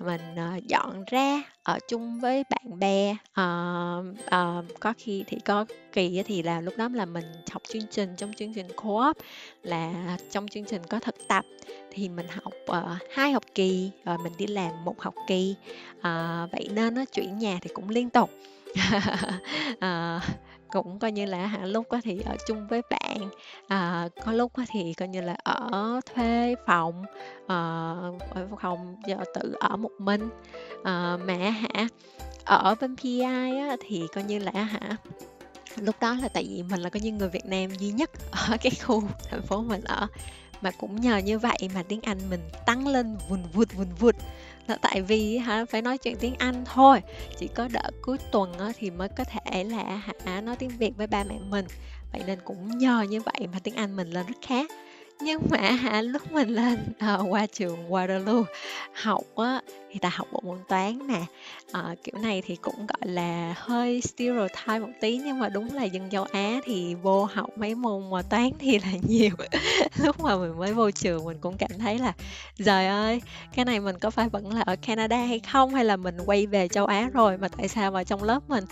mình 0.00 0.20
ờ, 0.36 0.60
dọn 0.66 1.04
ra 1.06 1.42
ở 1.62 1.78
chung 1.88 2.20
với 2.20 2.44
bạn 2.50 2.78
bè. 2.78 3.16
À, 3.32 3.44
à, 4.26 4.62
có 4.80 4.94
khi 4.98 5.24
thì 5.26 5.38
có 5.44 5.64
kỳ 5.92 6.22
thì 6.22 6.42
là 6.42 6.60
lúc 6.60 6.74
đó 6.76 6.88
là 6.88 7.04
mình 7.04 7.24
học 7.50 7.62
chương 7.68 7.86
trình 7.90 8.16
trong 8.16 8.32
chương 8.32 8.54
trình 8.54 8.66
co-op 8.76 9.16
là 9.62 10.16
trong 10.30 10.48
chương 10.48 10.64
trình 10.64 10.82
có 10.88 10.98
thực 10.98 11.28
tập. 11.28 11.44
Thì 11.90 12.08
mình 12.08 12.26
học 12.42 12.52
uh, 12.70 13.02
hai 13.14 13.32
học 13.32 13.44
kỳ 13.54 13.90
rồi 14.04 14.18
mình 14.18 14.32
đi 14.38 14.46
làm 14.46 14.84
một 14.84 15.00
học 15.00 15.14
kỳ. 15.28 15.54
À, 16.00 16.46
vậy 16.52 16.68
nên 16.72 16.94
nó 16.94 17.04
chuyển 17.04 17.38
nhà 17.38 17.58
thì 17.62 17.70
cũng 17.74 17.88
liên 17.88 18.10
tục. 18.10 18.30
À, 19.80 20.20
cũng 20.70 20.98
coi 20.98 21.12
như 21.12 21.24
là 21.24 21.46
hả 21.46 21.66
lúc 21.66 21.86
có 21.88 22.00
thì 22.04 22.20
ở 22.26 22.36
chung 22.46 22.66
với 22.68 22.82
bạn 22.90 23.30
à, 23.68 24.08
có 24.24 24.32
lúc 24.32 24.52
có 24.52 24.64
thì 24.68 24.94
coi 24.94 25.08
như 25.08 25.20
là 25.20 25.36
ở 25.44 26.00
thuê 26.14 26.54
phòng 26.66 27.04
à, 27.46 27.56
ở 28.30 28.48
phòng 28.62 28.96
giờ 29.06 29.16
tự 29.34 29.56
ở 29.60 29.76
một 29.76 29.90
mình. 29.98 30.28
À, 30.84 31.16
mà 31.26 31.34
hả 31.34 31.88
ở 32.44 32.74
bên 32.80 32.96
PI 32.96 33.20
á 33.20 33.76
thì 33.80 34.02
coi 34.14 34.24
như 34.24 34.38
là 34.38 34.52
hả 34.52 34.96
lúc 35.76 35.94
đó 36.00 36.16
là 36.22 36.28
tại 36.28 36.46
vì 36.48 36.62
mình 36.62 36.80
là 36.80 36.90
coi 36.90 37.00
như 37.00 37.12
người 37.12 37.28
Việt 37.28 37.46
Nam 37.46 37.70
duy 37.78 37.90
nhất 37.90 38.10
ở 38.30 38.56
cái 38.62 38.72
khu 38.84 39.02
thành 39.30 39.42
phố 39.42 39.62
mình 39.62 39.84
ở 39.84 40.08
mà 40.64 40.70
cũng 40.70 41.00
nhờ 41.00 41.16
như 41.16 41.38
vậy 41.38 41.58
mà 41.74 41.82
tiếng 41.88 42.00
Anh 42.02 42.18
mình 42.30 42.40
tăng 42.66 42.86
lên 42.86 43.16
vùn 43.28 43.42
vụt 43.52 43.68
vùn 43.72 43.88
vụt. 43.98 44.14
Là 44.66 44.76
tại 44.82 45.02
vì 45.02 45.38
hả 45.38 45.64
phải 45.64 45.82
nói 45.82 45.98
chuyện 45.98 46.16
tiếng 46.20 46.34
Anh 46.38 46.64
thôi. 46.64 47.00
Chỉ 47.38 47.48
có 47.54 47.68
đợi 47.72 47.92
cuối 48.02 48.18
tuần 48.32 48.58
á, 48.58 48.72
thì 48.78 48.90
mới 48.90 49.08
có 49.08 49.24
thể 49.24 49.64
là 49.64 50.02
hả 50.24 50.40
nói 50.40 50.56
tiếng 50.56 50.70
Việt 50.78 50.96
với 50.96 51.06
ba 51.06 51.24
mẹ 51.24 51.34
mình. 51.50 51.66
Vậy 52.12 52.22
nên 52.26 52.38
cũng 52.44 52.78
nhờ 52.78 53.02
như 53.02 53.20
vậy 53.20 53.48
mà 53.52 53.58
tiếng 53.62 53.74
Anh 53.74 53.96
mình 53.96 54.10
lên 54.10 54.26
rất 54.26 54.36
khá 54.42 54.60
nhưng 55.20 55.40
mà 55.50 55.58
hả 55.58 56.02
lúc 56.02 56.32
mình 56.32 56.48
lên 56.48 56.78
uh, 57.14 57.26
qua 57.30 57.46
trường 57.46 57.90
Waterloo 57.90 58.44
học 58.92 59.22
á 59.36 59.60
thì 59.90 59.98
ta 59.98 60.08
học 60.08 60.28
bộ 60.32 60.40
môn 60.44 60.58
toán 60.68 61.06
nè. 61.06 61.22
Uh, 61.78 61.98
kiểu 62.04 62.14
này 62.22 62.42
thì 62.46 62.56
cũng 62.56 62.86
gọi 62.86 63.12
là 63.12 63.54
hơi 63.56 64.00
stereotype 64.00 64.78
một 64.78 64.92
tí 65.00 65.20
nhưng 65.24 65.38
mà 65.38 65.48
đúng 65.48 65.74
là 65.74 65.84
dân 65.84 66.10
châu 66.10 66.24
Á 66.32 66.60
thì 66.64 66.94
vô 66.94 67.24
học 67.24 67.50
mấy 67.56 67.74
môn 67.74 68.10
mà 68.10 68.22
toán 68.22 68.50
thì 68.58 68.78
là 68.78 68.92
nhiều. 69.08 69.34
Lúc 69.96 70.20
mà 70.20 70.36
mình 70.36 70.58
mới 70.58 70.72
vô 70.72 70.90
trường 70.90 71.24
mình 71.24 71.38
cũng 71.40 71.56
cảm 71.56 71.70
thấy 71.78 71.98
là 71.98 72.12
trời 72.64 72.86
ơi 72.86 73.22
cái 73.54 73.64
này 73.64 73.80
mình 73.80 73.98
có 73.98 74.10
phải 74.10 74.28
vẫn 74.28 74.54
là 74.54 74.60
ở 74.60 74.76
Canada 74.76 75.16
hay 75.16 75.38
không? 75.52 75.74
Hay 75.74 75.84
là 75.84 75.96
mình 75.96 76.16
quay 76.26 76.46
về 76.46 76.68
châu 76.68 76.86
Á 76.86 77.10
rồi? 77.12 77.38
Mà 77.38 77.48
tại 77.48 77.68
sao 77.68 77.90
mà 77.90 78.04
trong 78.04 78.22
lớp 78.22 78.40
mình 78.48 78.64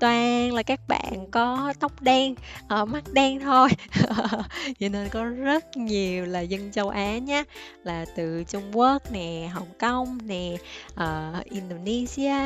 toàn 0.00 0.54
là 0.54 0.62
các 0.62 0.80
bạn 0.88 1.26
có 1.30 1.72
tóc 1.80 2.02
đen 2.02 2.34
uh, 2.82 2.88
mắt 2.88 3.12
đen 3.12 3.40
thôi. 3.40 3.68
Cho 4.80 4.88
nên 4.88 5.08
có 5.08 5.24
rất 5.24 5.76
nhiều 5.76 6.26
là 6.26 6.40
dân 6.40 6.72
châu 6.72 6.88
Á 6.88 7.18
nhé 7.18 7.44
là 7.84 8.04
từ 8.16 8.44
Trung 8.48 8.76
Quốc 8.76 9.12
nè 9.12 9.50
Hồng 9.52 9.68
Kông 9.78 10.18
nè 10.26 10.56
uh, 10.92 11.44
Indonesia 11.44 12.36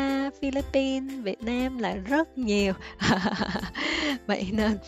Philippines 0.43 1.23
Việt 1.23 1.43
Nam 1.43 1.79
là 1.79 1.95
rất 1.95 2.39
nhiều. 2.39 2.73
Vậy 4.27 4.49
nên 4.53 4.79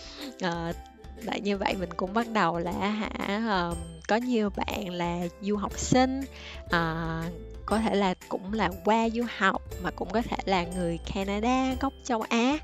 ờ, 0.40 0.70
uh, 0.70 0.76
lại 1.24 1.40
như 1.40 1.56
vậy 1.58 1.74
mình 1.80 1.90
cũng 1.96 2.14
bắt 2.14 2.26
đầu 2.32 2.58
là 2.58 2.72
hả 2.72 3.70
uh, 3.70 3.76
có 4.08 4.16
nhiều 4.16 4.50
bạn 4.56 4.90
là 4.90 5.18
du 5.40 5.56
học 5.56 5.78
sinh 5.78 6.20
uh, 6.64 7.45
có 7.66 7.78
thể 7.78 7.94
là 7.94 8.14
cũng 8.28 8.52
là 8.52 8.70
qua 8.84 9.08
du 9.08 9.22
học 9.36 9.62
mà 9.82 9.90
cũng 9.90 10.10
có 10.10 10.22
thể 10.22 10.36
là 10.44 10.64
người 10.64 10.98
Canada 11.14 11.74
gốc 11.80 11.92
châu 12.04 12.22
Á 12.22 12.58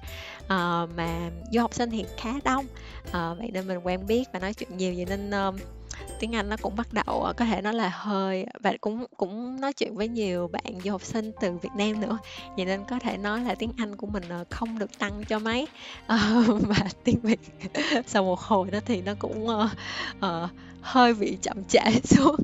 uh, 0.44 0.90
mà 0.96 1.30
du 1.52 1.60
học 1.60 1.74
sinh 1.74 1.90
thì 1.90 2.04
khá 2.16 2.32
đông. 2.44 2.66
Uh, 3.08 3.38
vậy 3.38 3.50
nên 3.52 3.68
mình 3.68 3.78
quen 3.78 4.06
biết 4.06 4.24
và 4.32 4.38
nói 4.38 4.54
chuyện 4.54 4.76
nhiều 4.76 4.94
vậy 4.96 5.06
nên 5.08 5.30
uh, 5.48 5.54
tiếng 6.22 6.34
Anh 6.34 6.48
nó 6.48 6.56
cũng 6.62 6.76
bắt 6.76 6.88
đầu, 6.92 7.22
ờ, 7.22 7.32
có 7.36 7.44
thể 7.44 7.62
nói 7.62 7.74
là 7.74 7.88
hơi 7.88 8.46
và 8.60 8.72
cũng 8.80 9.06
cũng 9.16 9.60
nói 9.60 9.72
chuyện 9.72 9.94
với 9.94 10.08
nhiều 10.08 10.48
bạn 10.48 10.80
du 10.84 10.90
học 10.90 11.02
sinh 11.02 11.32
từ 11.40 11.52
Việt 11.52 11.70
Nam 11.76 12.00
nữa, 12.00 12.18
vậy 12.56 12.66
nên 12.66 12.84
có 12.84 12.98
thể 12.98 13.16
nói 13.16 13.40
là 13.40 13.54
tiếng 13.54 13.72
Anh 13.76 13.96
của 13.96 14.06
mình, 14.06 14.22
ờ, 14.28 14.44
không 14.50 14.78
được 14.78 14.98
tăng 14.98 15.24
cho 15.24 15.38
mấy. 15.38 15.66
Ờ, 16.06 16.18
và 16.60 16.86
tiếng 17.04 17.20
Việt 17.20 17.40
sau 18.06 18.24
một 18.24 18.40
hồi 18.40 18.70
đó 18.70 18.78
thì 18.86 19.02
nó 19.02 19.14
cũng, 19.18 19.46
uh, 19.46 19.70
uh, 20.18 20.50
hơi 20.80 21.14
bị 21.14 21.38
chậm 21.42 21.64
trễ 21.64 21.90
xuống. 22.04 22.36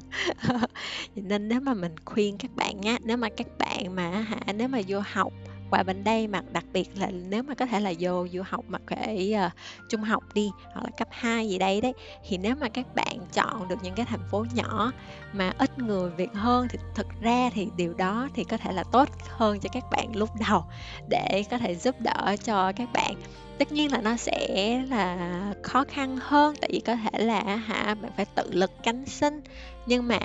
Nên 1.15 1.49
nếu 1.49 1.61
mà 1.61 1.75
mình 1.75 1.95
khuyên 2.05 2.39
các 2.39 2.51
bạn 2.57 2.83
á, 2.83 2.99
nếu 3.05 3.17
mà 3.17 3.29
các 3.37 3.47
bạn 3.59 3.97
mà 3.97 4.11
hả, 4.11 4.53
nếu 4.53 4.69
mà 4.69 4.81
vô 4.89 5.01
học 5.13 5.33
qua 5.71 5.83
bên 5.83 6.05
đây 6.05 6.29
mà 6.29 6.43
đặc 6.53 6.65
biệt 6.73 6.91
là 6.95 7.11
nếu 7.11 7.43
mà 7.43 7.55
có 7.55 7.67
thể 7.67 7.81
là 7.81 7.93
vô 8.01 8.27
du 8.33 8.43
học 8.47 8.65
mà 8.69 8.79
kể 8.87 9.35
uh, 9.47 9.53
trung 9.89 10.03
học 10.03 10.25
đi 10.35 10.51
hoặc 10.75 10.85
là 10.85 10.91
cấp 10.97 11.09
2 11.11 11.49
gì 11.49 11.59
đây 11.59 11.81
đấy 11.81 11.93
thì 12.29 12.39
nếu 12.39 12.55
mà 12.61 12.69
các 12.69 12.95
bạn 12.95 13.19
chọn 13.33 13.69
được 13.69 13.77
những 13.83 13.95
cái 13.95 14.07
thành 14.07 14.29
phố 14.31 14.45
nhỏ 14.55 14.93
mà 15.33 15.53
ít 15.59 15.79
người 15.79 16.11
Việt 16.11 16.33
hơn 16.35 16.67
thì 16.71 16.79
thực 16.95 17.07
ra 17.21 17.51
thì 17.55 17.69
điều 17.77 17.95
đó 17.95 18.29
thì 18.35 18.45
có 18.45 18.57
thể 18.57 18.73
là 18.73 18.85
tốt 18.93 19.09
hơn 19.29 19.61
cho 19.61 19.69
các 19.73 19.85
bạn 19.91 20.17
lúc 20.17 20.31
đầu 20.49 20.65
để 21.09 21.45
có 21.51 21.59
thể 21.59 21.75
giúp 21.75 22.01
đỡ 22.01 22.37
cho 22.45 22.73
các 22.73 22.89
bạn. 22.93 23.15
Tất 23.59 23.73
nhiên 23.73 23.93
là 23.93 24.01
nó 24.01 24.17
sẽ 24.17 24.79
là 24.89 25.55
khó 25.63 25.85
khăn 25.89 26.19
hơn 26.23 26.55
tại 26.61 26.71
vì 26.73 26.81
có 26.81 26.97
thể 26.97 27.19
là 27.19 27.57
hả 27.57 27.95
bạn 27.95 28.13
phải 28.17 28.25
tự 28.25 28.51
lực 28.53 28.71
cánh 28.83 29.07
sinh 29.07 29.41
nhưng 29.89 30.09
mà 30.09 30.19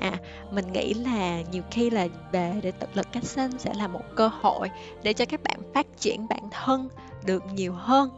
mình 0.52 0.72
nghĩ 0.72 0.94
là 0.94 1.42
nhiều 1.52 1.64
khi 1.72 1.90
là 1.90 2.08
về 2.32 2.54
để 2.62 2.72
tự 2.72 2.88
lực 2.94 3.08
cánh 3.12 3.26
sinh 3.26 3.52
sẽ 3.60 3.74
là 3.74 3.88
một 3.88 4.02
cơ 4.16 4.28
hội 4.42 4.70
để 5.04 5.14
cho 5.14 5.26
các 5.26 5.44
bạn 5.44 5.60
phát 5.74 5.88
triển 6.00 6.28
bản 6.28 6.50
thân 6.52 6.90
được 7.26 7.44
nhiều 7.54 7.74
hơn. 7.74 8.10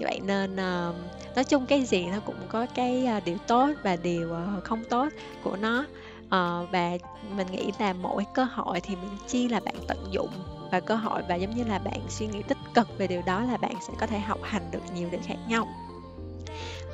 Vậy 0.00 0.20
nên 0.24 0.52
uh, 0.52 0.94
nói 1.34 1.44
chung 1.44 1.66
cái 1.66 1.84
gì 1.84 2.06
nó 2.06 2.20
cũng 2.20 2.36
có 2.48 2.66
cái 2.74 3.08
uh, 3.16 3.24
điều 3.24 3.36
tốt 3.46 3.70
và 3.82 3.96
điều 3.96 4.28
uh, 4.32 4.64
không 4.64 4.84
tốt 4.90 5.08
của 5.42 5.56
nó. 5.56 5.86
Uh, 6.24 6.70
và 6.70 6.98
mình 7.36 7.46
nghĩ 7.52 7.70
là 7.78 7.92
mỗi 7.92 8.24
cơ 8.34 8.44
hội 8.44 8.80
thì 8.80 8.96
mình 8.96 9.16
chi 9.26 9.48
là 9.48 9.60
bạn 9.60 9.74
tận 9.88 9.98
dụng 10.10 10.30
và 10.72 10.80
cơ 10.80 10.94
hội 10.94 11.22
và 11.28 11.34
giống 11.34 11.56
như 11.56 11.64
là 11.64 11.78
bạn 11.78 12.00
suy 12.08 12.26
nghĩ 12.26 12.42
tích 12.42 12.58
cực 12.74 12.98
về 12.98 13.06
điều 13.06 13.22
đó 13.26 13.40
là 13.40 13.56
bạn 13.56 13.74
sẽ 13.88 13.94
có 14.00 14.06
thể 14.06 14.18
học 14.18 14.38
hành 14.42 14.70
được 14.70 14.82
nhiều 14.94 15.08
điều 15.10 15.20
khác 15.26 15.36
nhau 15.48 15.68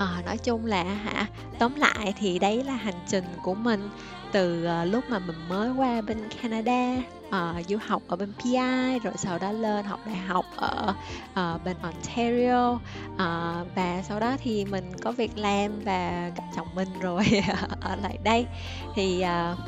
à, 0.01 0.23
nói 0.27 0.39
chung 0.39 0.67
là 0.67 0.83
hả? 0.83 1.27
Tóm 1.59 1.75
lại 1.75 2.15
thì 2.19 2.39
đấy 2.39 2.65
là 2.65 2.73
hành 2.73 3.01
trình 3.09 3.25
của 3.43 3.55
mình 3.55 3.89
từ 4.33 4.67
uh, 4.67 4.93
lúc 4.93 5.05
mà 5.09 5.19
mình 5.19 5.37
mới 5.49 5.71
qua 5.71 6.01
bên 6.01 6.29
Canada 6.43 6.97
uh, 7.29 7.67
du 7.69 7.77
học 7.87 8.03
ở 8.09 8.17
bên 8.17 8.33
PI 8.39 8.99
rồi 9.03 9.13
sau 9.17 9.39
đó 9.39 9.53
lên 9.53 9.85
học 9.85 10.01
đại 10.07 10.17
học 10.17 10.45
ở 10.57 10.95
uh, 11.31 11.65
bên 11.65 11.77
Ontario. 11.83 12.71
Uh, 12.73 13.69
và 13.75 14.03
sau 14.09 14.21
đó 14.21 14.37
thì 14.43 14.65
mình 14.65 14.93
có 15.03 15.13
việc 15.13 15.39
làm 15.39 15.81
và 15.85 16.31
gặp 16.37 16.45
chồng 16.57 16.69
mình 16.75 16.89
rồi 17.01 17.25
ở 17.81 17.97
lại 18.03 18.19
đây. 18.25 18.47
Thì 18.95 19.25
uh, 19.25 19.59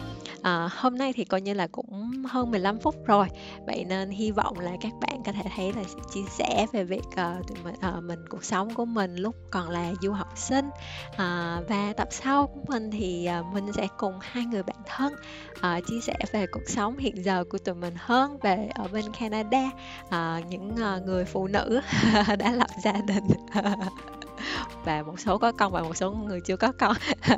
À, 0.42 0.68
hôm 0.76 0.98
nay 0.98 1.12
thì 1.16 1.24
coi 1.24 1.40
như 1.40 1.54
là 1.54 1.66
cũng 1.66 2.22
hơn 2.26 2.50
15 2.50 2.78
phút 2.78 3.06
rồi. 3.06 3.26
Vậy 3.66 3.84
nên 3.88 4.10
hy 4.10 4.30
vọng 4.30 4.58
là 4.58 4.72
các 4.80 4.92
bạn 5.00 5.22
có 5.26 5.32
thể 5.32 5.42
thấy 5.56 5.72
là 5.72 5.82
chia 6.14 6.24
sẻ 6.30 6.66
về 6.72 6.84
việc 6.84 7.04
uh, 7.06 7.48
tụi 7.48 7.58
mình, 7.64 7.74
uh, 7.98 8.04
mình 8.04 8.18
cuộc 8.28 8.44
sống 8.44 8.74
của 8.74 8.84
mình 8.84 9.16
lúc 9.16 9.36
còn 9.50 9.68
là 9.68 9.92
du 10.02 10.12
học 10.12 10.38
sinh. 10.38 10.66
Uh, 11.08 11.68
và 11.68 11.92
tập 11.96 12.08
sau 12.10 12.46
của 12.46 12.60
mình 12.68 12.90
thì 12.90 13.28
uh, 13.40 13.54
mình 13.54 13.72
sẽ 13.72 13.88
cùng 13.96 14.14
hai 14.20 14.44
người 14.44 14.62
bạn 14.62 14.76
thân 14.86 15.12
uh, 15.52 15.86
chia 15.86 16.00
sẻ 16.02 16.14
về 16.32 16.46
cuộc 16.46 16.68
sống 16.68 16.98
hiện 16.98 17.24
giờ 17.24 17.44
của 17.44 17.58
tụi 17.58 17.74
mình 17.74 17.94
hơn 17.96 18.38
về 18.42 18.68
ở 18.74 18.88
bên 18.92 19.04
Canada. 19.20 19.70
Uh, 20.06 20.46
những 20.48 20.70
uh, 20.70 21.06
người 21.06 21.24
phụ 21.24 21.46
nữ 21.46 21.80
đã 22.38 22.52
lập 22.52 22.70
gia 22.84 22.92
đình. 22.92 23.24
và 24.84 25.02
một 25.02 25.20
số 25.20 25.38
có 25.38 25.52
con 25.52 25.72
và 25.72 25.82
một 25.82 25.96
số 25.96 26.10
người 26.10 26.40
chưa 26.40 26.56
có 26.56 26.72
con 26.78 26.96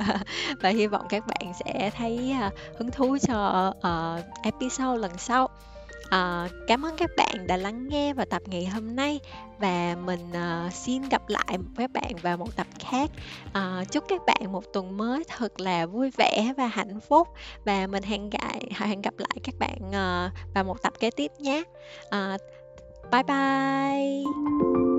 và 0.61 0.69
hy 0.69 0.87
vọng 0.87 1.07
các 1.09 1.27
bạn 1.27 1.53
sẽ 1.65 1.91
thấy 1.97 2.35
uh, 2.47 2.79
hứng 2.79 2.91
thú 2.91 3.17
cho 3.29 3.69
uh, 3.79 4.25
episode 4.43 4.99
lần 4.99 5.19
sau. 5.19 5.49
Uh, 6.05 6.51
cảm 6.67 6.85
ơn 6.85 6.97
các 6.97 7.11
bạn 7.17 7.47
đã 7.47 7.57
lắng 7.57 7.89
nghe 7.89 8.15
vào 8.15 8.27
tập 8.27 8.43
ngày 8.47 8.67
hôm 8.67 8.97
nay. 8.97 9.21
Và 9.59 9.97
mình 10.05 10.31
uh, 10.31 10.73
xin 10.73 11.03
gặp 11.09 11.29
lại 11.29 11.59
các 11.77 11.91
bạn 11.93 12.13
vào 12.23 12.37
một 12.37 12.57
tập 12.57 12.67
khác. 12.79 13.11
Uh, 13.49 13.91
chúc 13.91 14.05
các 14.09 14.21
bạn 14.27 14.53
một 14.53 14.65
tuần 14.73 14.97
mới 14.97 15.25
thật 15.29 15.61
là 15.61 15.87
vui 15.87 16.11
vẻ 16.11 16.53
và 16.57 16.67
hạnh 16.67 17.01
phúc. 17.01 17.29
Và 17.65 17.87
mình 17.87 18.03
hẹn 18.03 18.31
gặp 18.31 18.41
hẹn 18.71 19.03
gặp 19.03 19.15
lại 19.19 19.39
các 19.43 19.55
bạn 19.59 19.79
uh, 19.89 20.55
vào 20.55 20.65
một 20.65 20.83
tập 20.83 20.93
kế 21.01 21.11
tiếp 21.11 21.33
nhé. 21.39 21.63
Uh, 22.07 22.41
bye 23.13 23.23
bye. 23.23 24.94